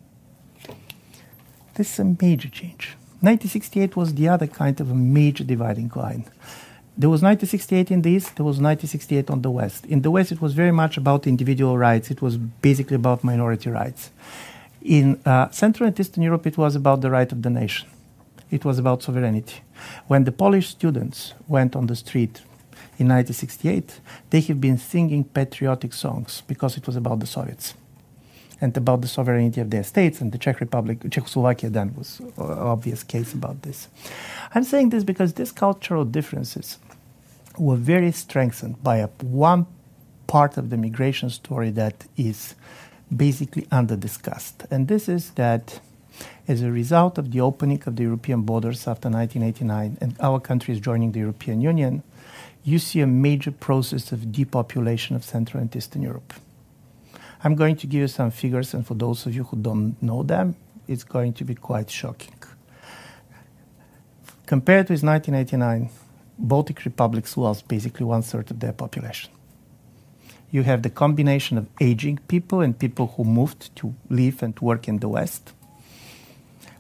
This 1.75 1.93
is 1.93 1.99
a 1.99 2.15
major 2.21 2.49
change. 2.49 2.97
1968 3.21 3.97
was 3.97 4.13
the 4.13 4.29
other 4.29 4.47
kind 4.47 4.79
of 4.79 4.89
a 4.89 4.95
major 4.95 5.43
dividing 5.43 5.91
line. 5.93 6.23
There 6.97 7.09
was 7.09 7.21
1968 7.21 7.91
in 7.91 8.01
the 8.01 8.11
East, 8.11 8.37
there 8.37 8.45
was 8.45 8.59
1968 8.59 9.29
on 9.29 9.41
the 9.41 9.51
West. 9.51 9.85
In 9.85 10.03
the 10.03 10.11
West, 10.11 10.31
it 10.31 10.41
was 10.41 10.53
very 10.53 10.71
much 10.71 10.95
about 10.95 11.27
individual 11.27 11.77
rights, 11.77 12.11
it 12.11 12.21
was 12.21 12.37
basically 12.37 12.95
about 12.95 13.23
minority 13.23 13.69
rights. 13.69 14.11
In 14.81 15.19
uh, 15.25 15.49
Central 15.49 15.87
and 15.87 15.99
Eastern 15.99 16.23
Europe, 16.23 16.47
it 16.47 16.57
was 16.57 16.77
about 16.77 17.01
the 17.01 17.11
right 17.11 17.29
of 17.29 17.41
the 17.41 17.49
nation, 17.49 17.89
it 18.51 18.63
was 18.63 18.79
about 18.79 19.03
sovereignty. 19.03 19.61
When 20.07 20.23
the 20.23 20.31
Polish 20.31 20.69
students 20.69 21.33
went 21.47 21.75
on 21.75 21.87
the 21.87 21.97
street 21.97 22.41
in 22.97 23.09
1968, 23.09 23.99
they 24.29 24.39
have 24.41 24.61
been 24.61 24.77
singing 24.77 25.25
patriotic 25.25 25.91
songs 25.91 26.43
because 26.47 26.77
it 26.77 26.87
was 26.87 26.95
about 26.95 27.19
the 27.19 27.27
Soviets 27.27 27.73
and 28.61 28.75
about 28.75 29.01
the 29.01 29.07
sovereignty 29.07 29.61
of 29.61 29.69
their 29.69 29.83
states. 29.83 30.21
And 30.21 30.31
the 30.31 30.37
Czech 30.37 30.59
Republic, 30.59 30.99
Czechoslovakia, 31.09 31.69
then 31.69 31.93
was 31.95 32.19
an 32.19 32.33
obvious 32.37 33.03
case 33.03 33.33
about 33.33 33.61
this. 33.61 33.87
I'm 34.53 34.63
saying 34.63 34.89
this 34.89 35.03
because 35.03 35.33
these 35.33 35.51
cultural 35.51 36.05
differences 36.05 36.77
were 37.57 37.77
very 37.77 38.11
strengthened 38.11 38.81
by 38.83 38.97
a, 38.97 39.07
one 39.21 39.65
part 40.27 40.57
of 40.57 40.69
the 40.69 40.77
migration 40.77 41.29
story 41.29 41.71
that 41.71 42.05
is 42.15 42.55
basically 43.15 43.67
under 43.71 43.95
discussed, 43.95 44.65
and 44.69 44.87
this 44.87 45.09
is 45.09 45.31
that 45.31 45.79
as 46.47 46.61
a 46.61 46.71
result 46.71 47.17
of 47.17 47.31
the 47.31 47.41
opening 47.41 47.81
of 47.85 47.95
the 47.95 48.03
European 48.03 48.41
borders 48.41 48.87
after 48.87 49.09
1989 49.09 49.97
and 50.01 50.15
our 50.19 50.39
country 50.39 50.73
is 50.73 50.79
joining 50.79 51.11
the 51.11 51.19
European 51.19 51.61
Union, 51.61 52.03
you 52.63 52.79
see 52.79 53.01
a 53.01 53.07
major 53.07 53.51
process 53.51 54.11
of 54.11 54.31
depopulation 54.31 55.15
of 55.15 55.23
Central 55.23 55.61
and 55.61 55.75
Eastern 55.75 56.01
Europe. 56.01 56.33
I'm 57.41 57.55
going 57.55 57.77
to 57.77 57.87
give 57.87 58.01
you 58.01 58.07
some 58.07 58.31
figures, 58.31 58.73
and 58.73 58.85
for 58.85 58.95
those 58.95 59.25
of 59.25 59.33
you 59.33 59.45
who 59.45 59.57
don't 59.57 60.01
know 60.03 60.23
them, 60.23 60.55
it's 60.87 61.05
going 61.05 61.33
to 61.33 61.45
be 61.45 61.55
quite 61.55 61.89
shocking. 61.89 62.33
Compared 64.45 64.89
with 64.89 65.03
1989, 65.03 65.89
Baltic 66.37 66.83
republics 66.83 67.37
lost 67.37 67.67
basically 67.67 68.05
one 68.05 68.23
third 68.23 68.49
of 68.51 68.59
their 68.59 68.73
population. 68.73 69.31
You 70.51 70.63
have 70.63 70.81
the 70.81 70.89
combination 70.89 71.57
of 71.57 71.67
aging 71.79 72.19
people 72.27 72.61
and 72.61 72.77
people 72.77 73.13
who 73.15 73.23
moved 73.23 73.75
to 73.77 73.93
live 74.09 74.41
and 74.41 74.59
work 74.59 74.87
in 74.87 74.99
the 74.99 75.07
West. 75.07 75.53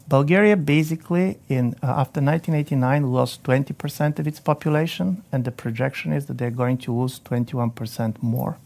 Bulgaria 0.07 0.57
basically, 0.57 1.37
in, 1.47 1.75
uh, 1.83 2.01
after 2.03 2.19
1989, 2.19 3.11
lost 3.11 3.43
20% 3.43 4.17
of 4.17 4.27
its 4.27 4.39
population, 4.39 5.23
and 5.31 5.45
the 5.45 5.51
projection 5.51 6.11
is 6.11 6.25
that 6.25 6.37
they're 6.39 6.49
going 6.49 6.79
to 6.79 6.91
lose 6.91 7.19
21% 7.19 8.23
more 8.23 8.57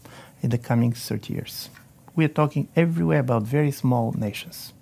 in 0.42 0.50
the 0.50 0.58
coming 0.58 0.92
30 0.92 1.34
years. 1.34 1.68
We 2.16 2.24
are 2.24 2.28
talking 2.28 2.68
everywhere 2.76 3.20
about 3.20 3.42
very 3.42 3.70
small 3.70 4.12
nations. 4.12 4.72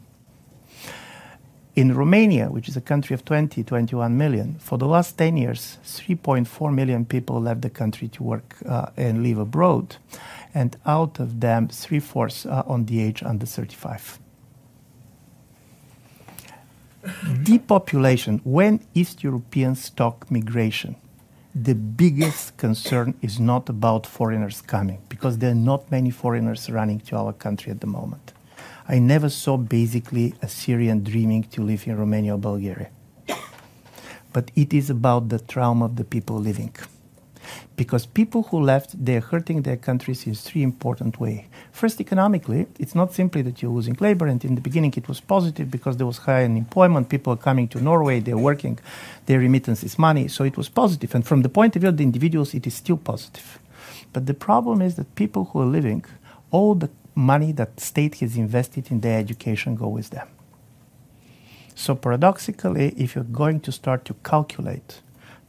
In 1.74 1.94
Romania, 1.94 2.50
which 2.50 2.68
is 2.68 2.76
a 2.76 2.82
country 2.82 3.14
of 3.14 3.24
20, 3.24 3.64
21 3.64 4.16
million, 4.18 4.56
for 4.58 4.76
the 4.76 4.86
last 4.86 5.16
10 5.16 5.38
years, 5.38 5.78
3.4 5.84 6.74
million 6.74 7.06
people 7.06 7.40
left 7.40 7.62
the 7.62 7.70
country 7.70 8.08
to 8.08 8.22
work 8.22 8.56
uh, 8.68 8.86
and 8.96 9.22
live 9.22 9.38
abroad, 9.38 9.96
and 10.52 10.76
out 10.84 11.18
of 11.18 11.40
them, 11.40 11.68
three 11.68 12.00
fourths 12.00 12.44
are 12.44 12.64
on 12.66 12.84
the 12.84 13.00
age 13.00 13.22
under 13.22 13.46
35. 13.46 14.18
Depopulation, 17.42 18.40
when 18.44 18.80
East 18.92 19.24
Europeans 19.24 19.88
talk 19.88 20.30
migration, 20.30 20.94
the 21.54 21.74
biggest 21.74 22.56
concern 22.56 23.14
is 23.20 23.38
not 23.38 23.68
about 23.68 24.06
foreigners 24.06 24.62
coming 24.62 25.02
because 25.10 25.38
there 25.38 25.50
are 25.50 25.54
not 25.54 25.90
many 25.90 26.10
foreigners 26.10 26.70
running 26.70 26.98
to 27.00 27.16
our 27.16 27.32
country 27.32 27.70
at 27.70 27.80
the 27.80 27.86
moment. 27.86 28.32
I 28.88 28.98
never 28.98 29.28
saw 29.28 29.58
basically 29.58 30.34
a 30.40 30.48
Syrian 30.48 31.04
dreaming 31.04 31.44
to 31.44 31.62
live 31.62 31.86
in 31.86 31.96
Romania 31.96 32.34
or 32.34 32.38
Bulgaria. 32.38 32.90
But 34.32 34.50
it 34.56 34.72
is 34.72 34.88
about 34.88 35.28
the 35.28 35.38
trauma 35.38 35.84
of 35.84 35.96
the 35.96 36.04
people 36.04 36.38
living 36.38 36.74
because 37.76 38.06
people 38.06 38.42
who 38.44 38.60
left 38.60 39.04
they're 39.04 39.20
hurting 39.20 39.62
their 39.62 39.76
countries 39.76 40.26
in 40.26 40.34
three 40.34 40.62
important 40.62 41.18
ways 41.20 41.44
first 41.72 42.00
economically 42.00 42.66
it's 42.78 42.94
not 42.94 43.12
simply 43.12 43.42
that 43.42 43.60
you're 43.60 43.70
losing 43.70 43.96
labor 44.00 44.26
and 44.26 44.44
in 44.44 44.54
the 44.54 44.60
beginning 44.60 44.92
it 44.96 45.08
was 45.08 45.20
positive 45.20 45.70
because 45.70 45.96
there 45.96 46.06
was 46.06 46.18
high 46.18 46.44
unemployment 46.44 47.08
people 47.08 47.32
are 47.32 47.44
coming 47.48 47.68
to 47.68 47.80
norway 47.80 48.20
they're 48.20 48.38
working 48.38 48.78
their 49.26 49.38
remittance 49.38 49.82
is 49.84 49.98
money 49.98 50.28
so 50.28 50.44
it 50.44 50.56
was 50.56 50.68
positive. 50.68 51.14
and 51.14 51.26
from 51.26 51.42
the 51.42 51.48
point 51.48 51.76
of 51.76 51.80
view 51.80 51.88
of 51.88 51.96
the 51.96 52.02
individuals 52.02 52.54
it 52.54 52.66
is 52.66 52.74
still 52.74 52.96
positive. 52.96 53.58
But 54.12 54.26
the 54.26 54.34
problem 54.34 54.82
is 54.82 54.96
that 54.96 55.14
people 55.14 55.44
who 55.46 55.60
are 55.60 55.66
living 55.78 56.04
all 56.50 56.74
the 56.74 56.90
money 57.14 57.52
that 57.52 57.80
state 57.80 58.16
has 58.20 58.36
invested 58.36 58.90
in 58.90 59.00
their 59.00 59.18
education 59.18 59.74
go 59.76 59.88
with 59.88 60.10
them. 60.10 60.28
So 61.74 61.94
paradoxically 61.94 62.88
if 62.96 63.14
you're 63.14 63.24
going 63.24 63.60
to 63.60 63.72
start 63.72 64.04
to 64.06 64.14
calculate 64.24 65.00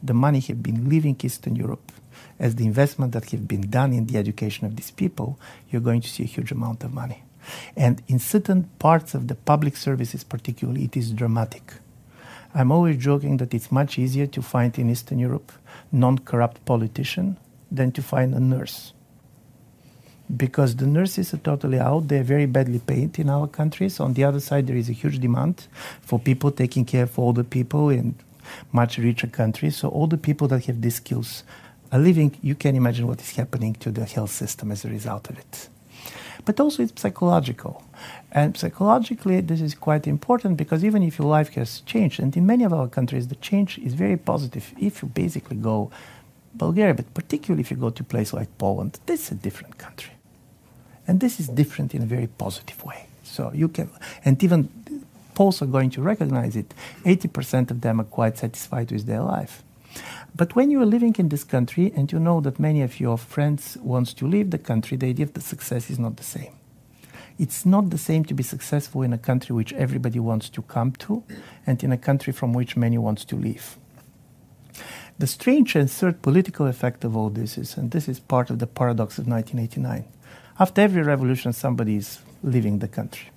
the 0.04 0.14
money 0.14 0.40
have 0.40 0.62
been 0.62 0.88
leaving 0.88 1.16
Eastern 1.22 1.56
Europe 1.56 1.90
as 2.38 2.56
the 2.56 2.66
investment 2.66 3.12
that 3.12 3.30
have 3.30 3.46
been 3.46 3.70
done 3.70 3.92
in 3.92 4.06
the 4.06 4.18
education 4.18 4.66
of 4.66 4.76
these 4.76 4.90
people, 4.90 5.38
you're 5.70 5.80
going 5.80 6.00
to 6.00 6.08
see 6.08 6.24
a 6.24 6.26
huge 6.26 6.52
amount 6.52 6.82
of 6.84 6.92
money. 6.92 7.22
And 7.76 8.02
in 8.08 8.18
certain 8.18 8.64
parts 8.78 9.14
of 9.14 9.28
the 9.28 9.34
public 9.34 9.76
services, 9.76 10.24
particularly, 10.24 10.84
it 10.84 10.96
is 10.96 11.10
dramatic. 11.10 11.74
I'm 12.54 12.72
always 12.72 12.96
joking 12.96 13.36
that 13.38 13.52
it's 13.52 13.70
much 13.72 13.98
easier 13.98 14.26
to 14.28 14.42
find 14.42 14.78
in 14.78 14.90
Eastern 14.90 15.18
Europe 15.18 15.52
non-corrupt 15.92 16.64
politician 16.64 17.36
than 17.70 17.92
to 17.92 18.02
find 18.02 18.34
a 18.34 18.40
nurse. 18.40 18.92
Because 20.34 20.76
the 20.76 20.86
nurses 20.86 21.34
are 21.34 21.38
totally 21.38 21.78
out, 21.78 22.08
they're 22.08 22.22
very 22.22 22.46
badly 22.46 22.78
paid 22.78 23.18
in 23.18 23.28
our 23.28 23.46
countries. 23.46 24.00
On 24.00 24.14
the 24.14 24.24
other 24.24 24.40
side, 24.40 24.66
there 24.66 24.76
is 24.76 24.88
a 24.88 24.92
huge 24.92 25.18
demand 25.18 25.66
for 26.00 26.18
people 26.18 26.50
taking 26.50 26.86
care 26.86 27.02
of 27.02 27.18
older 27.18 27.44
people 27.44 27.90
in 27.90 28.14
much 28.72 28.98
richer 28.98 29.26
countries. 29.26 29.76
So 29.76 29.88
all 29.88 30.06
the 30.06 30.18
people 30.18 30.48
that 30.48 30.64
have 30.66 30.80
these 30.80 30.96
skills 30.96 31.44
are 31.92 31.98
living, 31.98 32.36
you 32.42 32.54
can 32.54 32.76
imagine 32.76 33.06
what 33.06 33.20
is 33.20 33.36
happening 33.36 33.74
to 33.74 33.90
the 33.90 34.04
health 34.04 34.30
system 34.30 34.70
as 34.70 34.84
a 34.84 34.88
result 34.88 35.30
of 35.30 35.38
it. 35.38 35.68
But 36.44 36.60
also 36.60 36.82
it's 36.82 37.00
psychological. 37.00 37.82
And 38.32 38.56
psychologically, 38.56 39.40
this 39.40 39.60
is 39.60 39.74
quite 39.74 40.06
important 40.06 40.56
because 40.56 40.84
even 40.84 41.02
if 41.02 41.18
your 41.18 41.28
life 41.28 41.54
has 41.54 41.80
changed, 41.80 42.20
and 42.20 42.36
in 42.36 42.44
many 42.46 42.64
of 42.64 42.72
our 42.72 42.88
countries, 42.88 43.28
the 43.28 43.36
change 43.36 43.78
is 43.78 43.94
very 43.94 44.16
positive. 44.16 44.74
If 44.78 45.02
you 45.02 45.08
basically 45.08 45.56
go 45.56 45.90
Bulgaria, 46.54 46.94
but 46.94 47.12
particularly 47.14 47.62
if 47.62 47.70
you 47.70 47.76
go 47.76 47.90
to 47.90 48.02
a 48.02 48.06
place 48.06 48.32
like 48.32 48.48
Poland, 48.58 48.98
this 49.06 49.26
is 49.26 49.32
a 49.32 49.34
different 49.34 49.78
country. 49.78 50.12
And 51.06 51.20
this 51.20 51.38
is 51.40 51.48
different 51.48 51.94
in 51.94 52.02
a 52.02 52.06
very 52.06 52.26
positive 52.26 52.84
way. 52.84 53.06
So 53.22 53.50
you 53.54 53.68
can, 53.68 53.90
and 54.24 54.42
even 54.42 54.68
Are 55.40 55.66
going 55.66 55.90
to 55.90 56.02
recognize 56.02 56.54
it. 56.54 56.72
80% 57.04 57.70
of 57.72 57.80
them 57.80 58.00
are 58.00 58.04
quite 58.04 58.38
satisfied 58.38 58.92
with 58.92 59.06
their 59.06 59.20
life. 59.20 59.64
But 60.34 60.54
when 60.54 60.70
you 60.70 60.80
are 60.80 60.86
living 60.86 61.14
in 61.18 61.28
this 61.28 61.44
country 61.44 61.92
and 61.96 62.10
you 62.10 62.20
know 62.20 62.40
that 62.40 62.60
many 62.60 62.82
of 62.82 63.00
your 63.00 63.18
friends 63.18 63.76
wants 63.80 64.14
to 64.14 64.28
leave 64.28 64.50
the 64.50 64.58
country, 64.58 64.96
the 64.96 65.08
idea 65.08 65.26
of 65.26 65.34
the 65.34 65.40
success 65.40 65.90
is 65.90 65.98
not 65.98 66.16
the 66.16 66.24
same. 66.24 66.52
It's 67.36 67.66
not 67.66 67.90
the 67.90 67.98
same 67.98 68.24
to 68.26 68.34
be 68.34 68.44
successful 68.44 69.02
in 69.02 69.12
a 69.12 69.18
country 69.18 69.54
which 69.56 69.72
everybody 69.72 70.20
wants 70.20 70.48
to 70.50 70.62
come 70.62 70.92
to 70.92 71.24
and 71.66 71.82
in 71.82 71.90
a 71.90 71.98
country 71.98 72.32
from 72.32 72.52
which 72.52 72.76
many 72.76 72.96
wants 72.96 73.24
to 73.24 73.36
leave. 73.36 73.76
The 75.18 75.26
strange 75.26 75.76
and 75.76 75.90
third 75.90 76.22
political 76.22 76.66
effect 76.66 77.04
of 77.04 77.16
all 77.16 77.30
this 77.30 77.58
is, 77.58 77.76
and 77.76 77.90
this 77.90 78.08
is 78.08 78.20
part 78.20 78.50
of 78.50 78.60
the 78.60 78.66
paradox 78.66 79.18
of 79.18 79.26
1989, 79.26 80.04
after 80.60 80.80
every 80.80 81.02
revolution 81.02 81.52
somebody 81.52 81.96
is 81.96 82.20
leaving 82.42 82.78
the 82.78 82.88
country. 82.88 83.30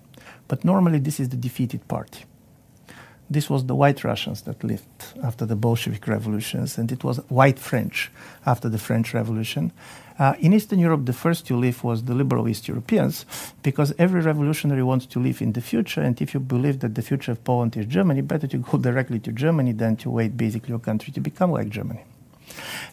But 0.47 0.63
normally 0.63 0.99
this 0.99 1.19
is 1.19 1.29
the 1.29 1.37
defeated 1.37 1.87
party. 1.87 2.25
this 3.29 3.49
was 3.49 3.65
the 3.65 3.75
white 3.75 4.03
Russians 4.03 4.41
that 4.43 4.63
lived 4.63 5.05
after 5.21 5.45
the 5.45 5.55
Bolshevik 5.55 6.07
revolutions, 6.07 6.77
and 6.77 6.91
it 6.91 7.03
was 7.03 7.17
white 7.29 7.59
French 7.59 8.09
after 8.45 8.69
the 8.69 8.77
French 8.77 9.13
Revolution. 9.13 9.71
Uh, 10.17 10.33
in 10.39 10.53
Eastern 10.53 10.79
Europe, 10.79 11.05
the 11.05 11.13
first 11.13 11.45
to 11.47 11.55
live 11.55 11.83
was 11.83 12.03
the 12.03 12.13
liberal 12.13 12.47
East 12.47 12.67
Europeans, 12.67 13.25
because 13.63 13.93
every 13.99 14.21
revolutionary 14.21 14.81
wants 14.81 15.05
to 15.05 15.19
live 15.19 15.41
in 15.41 15.53
the 15.53 15.61
future, 15.61 16.01
and 16.01 16.21
if 16.21 16.33
you 16.33 16.39
believe 16.39 16.79
that 16.79 16.95
the 16.95 17.01
future 17.01 17.31
of 17.33 17.43
Poland 17.43 17.75
is 17.75 17.85
Germany, 17.85 18.21
better 18.21 18.47
to 18.47 18.57
go 18.57 18.77
directly 18.87 19.19
to 19.19 19.31
Germany 19.31 19.73
than 19.73 19.95
to 19.97 20.09
wait 20.09 20.37
basically 20.37 20.69
your 20.69 20.79
country 20.79 21.11
to 21.13 21.19
become 21.19 21.51
like 21.51 21.69
Germany. 21.69 22.03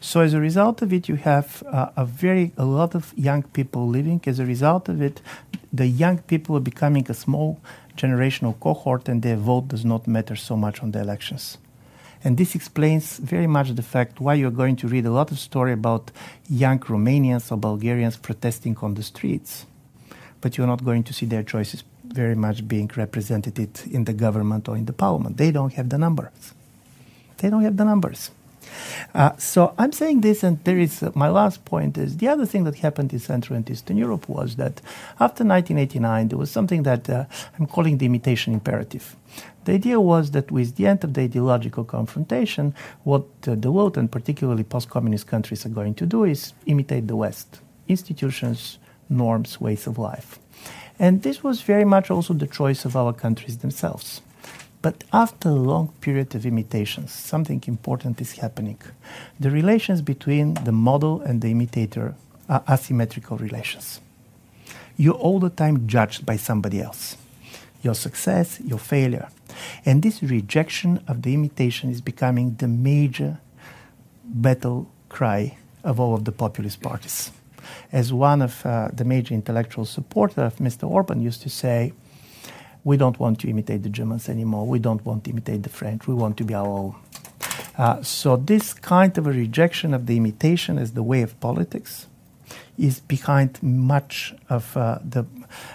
So 0.01 0.21
as 0.21 0.35
a 0.35 0.41
result 0.41 0.83
of 0.83 0.93
it, 0.93 1.09
you 1.09 1.17
have 1.17 1.63
uh, 1.67 1.91
a 1.97 2.05
very 2.05 2.53
a 2.57 2.65
lot 2.65 2.95
of 2.95 3.13
young 3.17 3.43
people 3.43 3.89
living. 3.89 4.21
As 4.27 4.39
a 4.39 4.47
result 4.47 4.89
of 4.89 5.01
it, 5.01 5.21
the 5.73 5.87
young 5.87 6.19
people 6.19 6.57
are 6.57 6.61
becoming 6.61 7.07
a 7.09 7.15
small 7.15 7.61
generational 7.97 8.59
cohort 8.61 9.09
and 9.09 9.23
their 9.23 9.37
vote 9.37 9.69
does 9.69 9.85
not 9.85 10.07
matter 10.07 10.37
so 10.37 10.57
much 10.57 10.83
on 10.83 10.91
the 10.91 11.01
elections. 11.01 11.59
And 12.25 12.39
this 12.39 12.55
explains 12.55 13.19
very 13.19 13.47
much 13.47 13.71
the 13.71 13.83
fact 13.83 14.21
why 14.21 14.35
you're 14.35 14.51
going 14.51 14.77
to 14.77 14.89
read 14.89 15.05
a 15.05 15.11
lot 15.11 15.31
of 15.31 15.39
story 15.39 15.73
about 15.73 16.11
young 16.49 16.79
Romanians 16.79 17.53
or 17.53 17.59
Bulgarians 17.59 18.17
protesting 18.17 18.77
on 18.79 18.95
the 18.95 19.03
streets, 19.03 19.67
but 20.41 20.57
you're 20.57 20.67
not 20.67 20.85
going 20.85 21.03
to 21.05 21.13
see 21.13 21.27
their 21.27 21.43
choices 21.43 21.85
very 22.05 22.35
much 22.35 22.67
being 22.67 22.91
represented 22.97 23.59
in 23.91 24.05
the 24.05 24.15
government 24.15 24.69
or 24.69 24.77
in 24.77 24.87
the 24.87 24.93
parliament. 24.93 25.37
They 25.37 25.51
don't 25.51 25.75
have 25.75 25.91
the 25.91 25.99
numbers. 25.99 26.55
They 27.39 27.51
don't 27.51 27.63
have 27.63 27.77
the 27.77 27.85
numbers. 27.85 28.31
Uh, 29.15 29.37
so 29.37 29.75
I'm 29.79 29.93
saying 29.93 30.21
this, 30.21 30.43
and 30.43 30.63
there 30.65 30.79
is 30.79 31.03
uh, 31.03 31.13
my 31.15 31.29
last 31.29 31.65
point 31.65 31.99
is 31.99 32.17
the 32.17 32.29
other 32.29 32.47
thing 32.47 32.65
that 32.65 32.77
happened 32.77 33.13
in 33.13 33.19
Central 33.19 33.57
and 33.57 33.69
Eastern 33.71 33.97
Europe 33.97 34.29
was 34.29 34.57
that 34.57 34.81
after 35.21 35.45
1989 35.45 36.29
there 36.29 36.39
was 36.39 36.51
something 36.51 36.83
that 36.85 37.09
uh, 37.09 37.25
I'm 37.59 37.67
calling 37.67 37.99
the 37.99 38.07
imitation 38.07 38.53
imperative. 38.53 39.17
The 39.65 39.73
idea 39.73 39.99
was 39.99 40.33
that 40.33 40.51
with 40.51 40.77
the 40.77 40.87
end 40.87 41.05
of 41.05 41.15
the 41.15 41.23
ideological 41.23 41.85
confrontation, 41.85 42.75
what 43.05 43.25
uh, 43.49 43.55
the 43.55 43.73
world 43.73 43.97
and 43.97 44.11
particularly 44.11 44.65
post-communist 44.65 45.27
countries 45.27 45.65
are 45.65 45.71
going 45.71 45.95
to 45.95 46.07
do 46.07 46.25
is 46.25 46.53
imitate 46.67 47.09
the 47.09 47.17
West, 47.17 47.61
institutions, 47.89 48.79
norms, 49.09 49.61
ways 49.61 49.87
of 49.87 49.99
life. 49.99 50.39
And 50.99 51.23
this 51.23 51.43
was 51.43 51.63
very 51.63 51.85
much 51.85 52.11
also 52.11 52.35
the 52.35 52.47
choice 52.47 52.85
of 52.85 52.97
our 52.97 53.13
countries 53.13 53.59
themselves. 53.59 54.21
But 54.85 55.03
after 55.15 55.49
a 55.49 55.63
long 55.73 55.95
period 56.03 56.35
of 56.35 56.45
imitations, 56.45 57.11
something 57.11 57.65
important 57.67 58.21
is 58.21 58.33
happening. 58.33 58.79
The 59.41 59.51
relations 59.51 60.03
between 60.03 60.53
the 60.67 60.73
model 60.73 61.23
and 61.23 61.41
the 61.41 61.51
imitator 61.51 62.15
are 62.51 62.63
asymmetrical 62.69 63.39
relations. 63.39 64.03
You're 64.99 65.15
all 65.15 65.41
the 65.41 65.49
time 65.49 65.87
judged 65.87 66.27
by 66.27 66.37
somebody 66.37 66.83
else. 66.83 67.17
Your 67.81 67.95
success, 67.95 68.61
your 68.61 68.79
failure. 68.79 69.29
And 69.87 70.03
this 70.03 70.23
rejection 70.23 71.03
of 71.09 71.23
the 71.23 71.33
imitation 71.33 71.89
is 71.89 72.03
becoming 72.03 72.57
the 72.57 72.69
major 72.69 73.39
battle 74.23 74.91
cry 75.09 75.57
of 75.83 75.99
all 75.99 76.15
of 76.15 76.27
the 76.27 76.33
populist 76.33 76.83
parties. 76.83 77.33
As 77.91 78.13
one 78.13 78.43
of 78.43 78.67
uh, 78.67 78.89
the 78.93 79.07
major 79.07 79.33
intellectual 79.33 79.87
supporters 79.87 80.53
of 80.53 80.57
Mr. 80.57 80.87
Orban 80.87 81.23
used 81.23 81.41
to 81.41 81.49
say, 81.49 81.95
we 82.85 82.97
don't 82.97 83.19
want 83.19 83.41
to 83.41 83.49
imitate 83.49 83.83
the 83.83 83.89
Germans 83.89 84.29
anymore. 84.29 84.67
We 84.67 84.79
don't 84.79 85.05
want 85.05 85.25
to 85.25 85.31
imitate 85.31 85.63
the 85.63 85.71
French. 85.71 86.07
We 86.07 86.15
want 86.15 86.37
to 86.37 86.45
be 86.45 86.55
our 86.55 86.67
own. 86.67 86.95
Uh, 87.77 88.03
so 88.03 88.37
this 88.37 88.73
kind 88.73 89.17
of 89.19 89.27
a 89.27 89.33
rejection 89.33 89.95
of 89.95 90.07
the 90.07 90.17
imitation 90.17 90.79
as 90.79 90.93
the 90.93 91.03
way 91.03 91.23
of 91.23 91.39
politics 91.41 92.07
is 92.79 93.01
behind 93.01 93.63
much 93.63 94.35
of 94.49 94.77
uh, 94.77 94.99
the 95.03 95.25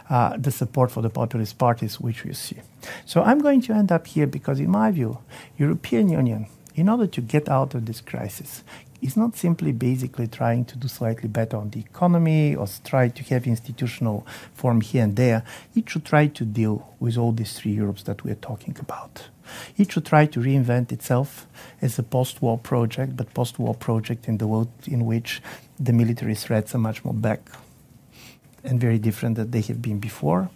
uh, 0.09 0.35
the 0.37 0.51
support 0.51 0.91
for 0.91 1.01
the 1.01 1.09
populist 1.09 1.57
parties 1.57 1.99
which 1.99 2.23
we 2.23 2.33
see. 2.33 2.57
So 3.05 3.23
I'm 3.23 3.39
going 3.39 3.61
to 3.61 3.73
end 3.73 3.91
up 3.91 4.07
here 4.07 4.27
because, 4.27 4.59
in 4.59 4.69
my 4.69 4.91
view, 4.91 5.19
European 5.57 6.09
Union, 6.09 6.47
in 6.75 6.89
order 6.89 7.07
to 7.07 7.21
get 7.21 7.49
out 7.49 7.73
of 7.75 7.85
this 7.85 8.01
crisis, 8.01 8.63
is 9.01 9.15
not 9.15 9.35
simply 9.35 9.71
basically 9.71 10.27
trying 10.27 10.65
to 10.65 10.77
do 10.77 10.87
slightly 10.87 11.29
better 11.29 11.57
on 11.57 11.69
the 11.69 11.79
economy 11.79 12.55
or 12.55 12.67
try 12.83 13.07
to 13.07 13.23
have 13.23 13.47
institutional 13.47 14.25
form 14.53 14.81
here 14.81 15.03
and 15.03 15.15
there. 15.15 15.43
It 15.75 15.89
should 15.89 16.05
try 16.05 16.27
to 16.27 16.45
deal 16.45 16.95
with 16.99 17.17
all 17.17 17.31
these 17.31 17.53
three 17.53 17.71
Europes 17.71 18.03
that 18.03 18.23
we 18.23 18.31
are 18.31 18.35
talking 18.35 18.75
about. 18.79 19.29
It 19.77 19.91
should 19.91 20.05
try 20.05 20.25
to 20.27 20.39
reinvent 20.39 20.91
itself 20.91 21.47
as 21.81 21.97
a 21.97 22.03
post-war 22.03 22.57
project, 22.57 23.15
but 23.15 23.33
post-war 23.33 23.73
project 23.73 24.27
in 24.27 24.37
the 24.37 24.47
world 24.47 24.69
in 24.85 25.05
which 25.05 25.41
the 25.79 25.93
military 25.93 26.35
threats 26.35 26.75
are 26.75 26.79
much 26.79 27.03
more 27.03 27.13
back 27.13 27.49
and 28.63 28.79
very 28.79 28.99
different 28.99 29.35
than 29.37 29.51
they 29.51 29.61
have 29.61 29.81
been 29.81 29.99
before. 29.99 30.49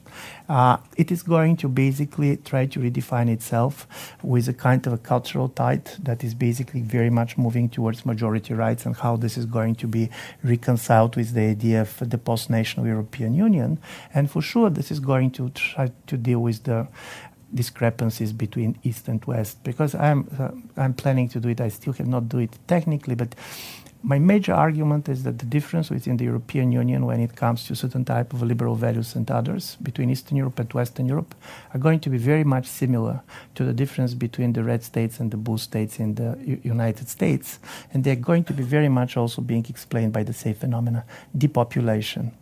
Uh, 0.49 0.77
it 0.97 1.12
is 1.12 1.23
going 1.23 1.56
to 1.56 1.69
basically 1.69 2.36
try 2.38 2.65
to 2.65 2.79
redefine 2.79 3.29
itself 3.29 3.88
with 4.21 4.47
a 4.49 4.53
kind 4.53 4.86
of 4.86 4.93
a 4.93 4.97
cultural 4.97 5.47
tide 5.49 5.86
that 6.01 6.23
is 6.23 6.34
basically 6.34 6.82
very 6.82 7.10
much 7.10 7.38
moving 7.38 7.69
towards 7.69 8.06
majority 8.06 8.53
rights 8.53 8.86
and 8.86 8.95
how 8.97 9.15
this 9.15 9.38
is 9.38 9.45
going 9.45 9.73
to 9.73 9.88
be 9.88 10.10
reconciled 10.43 11.15
with 11.15 11.34
the 11.34 11.41
idea 11.41 11.82
of 11.82 12.10
the 12.10 12.17
post-national 12.17 12.86
European 12.86 13.34
Union. 13.34 13.79
And 14.13 14.29
for 14.29 14.41
sure, 14.41 14.69
this 14.69 14.91
is 14.91 14.99
going 14.99 15.32
to 15.32 15.49
try 15.51 15.91
to 16.08 16.17
deal 16.17 16.39
with 16.39 16.63
the 16.63 16.88
discrepancies 17.53 18.34
between 18.34 18.77
East 18.84 19.08
and 19.08 19.23
West 19.25 19.63
because 19.63 19.93
I'm 19.95 20.27
uh, 20.39 20.49
I'm 20.75 20.93
planning 20.93 21.29
to 21.29 21.39
do 21.39 21.49
it. 21.49 21.62
I 21.62 21.69
still 21.69 21.93
have 21.93 22.08
not 22.08 22.27
do 22.27 22.39
it 22.39 22.58
technically, 22.67 23.15
but 23.15 23.36
my 24.05 24.19
major 24.19 24.53
argument 24.53 25.07
is 25.07 25.23
that 25.23 25.39
the 25.39 25.45
difference 25.45 25.89
within 25.89 26.17
the 26.17 26.25
European 26.25 26.73
Union 26.73 27.05
when 27.05 27.21
it 27.21 27.37
comes 27.37 27.65
to 27.65 27.75
certain 27.75 28.03
type 28.03 28.33
of 28.33 28.41
liberal 28.41 28.75
values 28.75 29.15
and 29.15 29.29
others 29.31 29.77
between 29.81 30.09
Eastern 30.09 30.35
Europe 30.35 30.59
and 30.59 30.71
Western 30.73 31.07
Europe 31.07 31.33
are 31.73 31.79
going 31.79 32.01
to 32.01 32.09
be 32.09 32.17
very 32.17 32.43
much 32.43 32.67
similar 32.67 33.21
to 33.55 33.63
the 33.63 33.71
difference 33.71 34.13
between 34.13 34.51
the 34.51 34.61
red 34.61 34.83
states 34.83 35.21
and 35.21 35.31
the 35.31 35.37
blue 35.37 35.57
states 35.57 35.99
in 35.99 36.15
the 36.15 36.37
U- 36.43 36.59
United 36.63 37.07
States. 37.07 37.59
And 37.93 38.03
they're 38.03 38.17
going 38.17 38.43
to 38.45 38.53
be 38.53 38.63
very 38.63 38.89
much 38.89 39.15
also 39.15 39.41
being 39.41 39.65
explained 39.69 40.11
by 40.11 40.23
the 40.23 40.33
same 40.33 40.55
phenomena, 40.55 41.05
depopulation, 41.37 42.33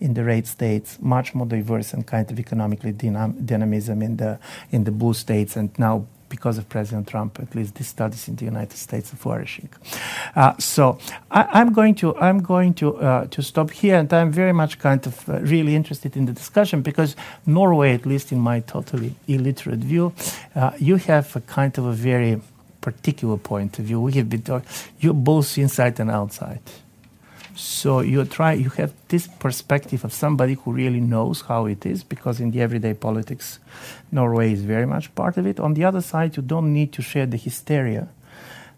in 0.00 0.14
the 0.14 0.22
red 0.22 0.46
states, 0.46 0.98
much 1.00 1.34
more 1.34 1.46
diverse 1.46 1.92
and 1.92 2.06
kind 2.06 2.30
of 2.30 2.38
economically 2.38 2.92
dynam- 2.92 3.44
dynamism 3.44 4.02
in 4.02 4.16
the 4.16 4.38
in 4.70 4.84
the 4.84 4.92
blue 4.92 5.14
states, 5.14 5.56
and 5.56 5.76
now 5.78 6.06
because 6.28 6.58
of 6.58 6.68
President 6.68 7.08
Trump, 7.08 7.38
at 7.40 7.54
least 7.54 7.74
these 7.74 7.88
studies 7.88 8.28
in 8.28 8.36
the 8.36 8.44
United 8.44 8.76
States 8.76 9.12
are 9.12 9.16
flourishing. 9.16 9.68
Uh, 10.34 10.56
so 10.58 10.98
I, 11.30 11.60
am 11.60 11.72
going 11.72 11.94
to 11.96 12.16
I'm 12.16 12.40
going 12.40 12.74
to 12.74 12.96
uh, 12.96 13.26
to 13.26 13.42
stop 13.42 13.70
here, 13.70 13.96
and 13.96 14.12
I'm 14.12 14.32
very 14.32 14.52
much 14.52 14.78
kind 14.78 15.06
of 15.06 15.28
uh, 15.28 15.40
really 15.40 15.74
interested 15.74 16.16
in 16.16 16.26
the 16.26 16.32
discussion 16.32 16.82
because 16.82 17.16
Norway, 17.46 17.94
at 17.94 18.06
least 18.06 18.32
in 18.32 18.38
my 18.38 18.60
totally 18.60 19.14
illiterate 19.26 19.80
view, 19.80 20.12
uh, 20.54 20.70
you 20.78 20.96
have 20.96 21.34
a 21.36 21.40
kind 21.40 21.76
of 21.78 21.84
a 21.86 21.92
very 21.92 22.40
particular 22.80 23.36
point 23.36 23.78
of 23.78 23.84
view. 23.84 24.00
We 24.00 24.12
have 24.12 24.28
been 24.28 24.42
talking, 24.42 24.68
you're 25.00 25.14
both 25.14 25.58
inside 25.58 26.00
and 26.00 26.10
outside. 26.10 26.60
So 27.58 28.00
you 28.00 28.24
try, 28.24 28.52
you 28.52 28.70
have 28.70 28.92
this 29.08 29.26
perspective 29.26 30.04
of 30.04 30.12
somebody 30.12 30.54
who 30.54 30.72
really 30.72 31.00
knows 31.00 31.40
how 31.40 31.66
it 31.66 31.84
is, 31.84 32.04
because 32.04 32.38
in 32.38 32.52
the 32.52 32.60
everyday 32.60 32.94
politics, 32.94 33.58
Norway 34.12 34.52
is 34.52 34.62
very 34.62 34.86
much 34.86 35.12
part 35.16 35.36
of 35.38 35.46
it. 35.46 35.58
On 35.58 35.74
the 35.74 35.84
other 35.84 36.00
side, 36.00 36.36
you 36.36 36.42
don't 36.44 36.72
need 36.72 36.92
to 36.92 37.02
share 37.02 37.26
the 37.26 37.36
hysteria 37.36 38.06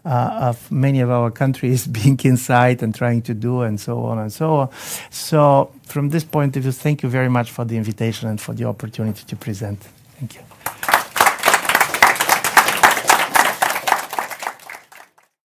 uh, 0.06 0.48
of 0.48 0.72
many 0.72 1.00
of 1.00 1.10
our 1.10 1.30
countries 1.30 1.86
being 1.98 2.18
inside 2.24 2.82
and 2.82 2.94
trying 2.94 3.20
to 3.20 3.34
do 3.34 3.60
and 3.60 3.78
so 3.78 4.02
on 4.06 4.18
and 4.18 4.32
so 4.32 4.54
on. 4.54 4.70
So 5.10 5.72
from 5.82 6.08
this 6.08 6.24
point 6.24 6.56
of 6.56 6.62
view, 6.62 6.72
thank 6.72 7.02
you 7.02 7.10
very 7.10 7.28
much 7.28 7.50
for 7.50 7.66
the 7.66 7.76
invitation 7.76 8.30
and 8.30 8.40
for 8.40 8.54
the 8.54 8.64
opportunity 8.64 9.24
to 9.26 9.36
present. 9.36 9.80
Thank 10.18 10.36
you. 10.36 10.99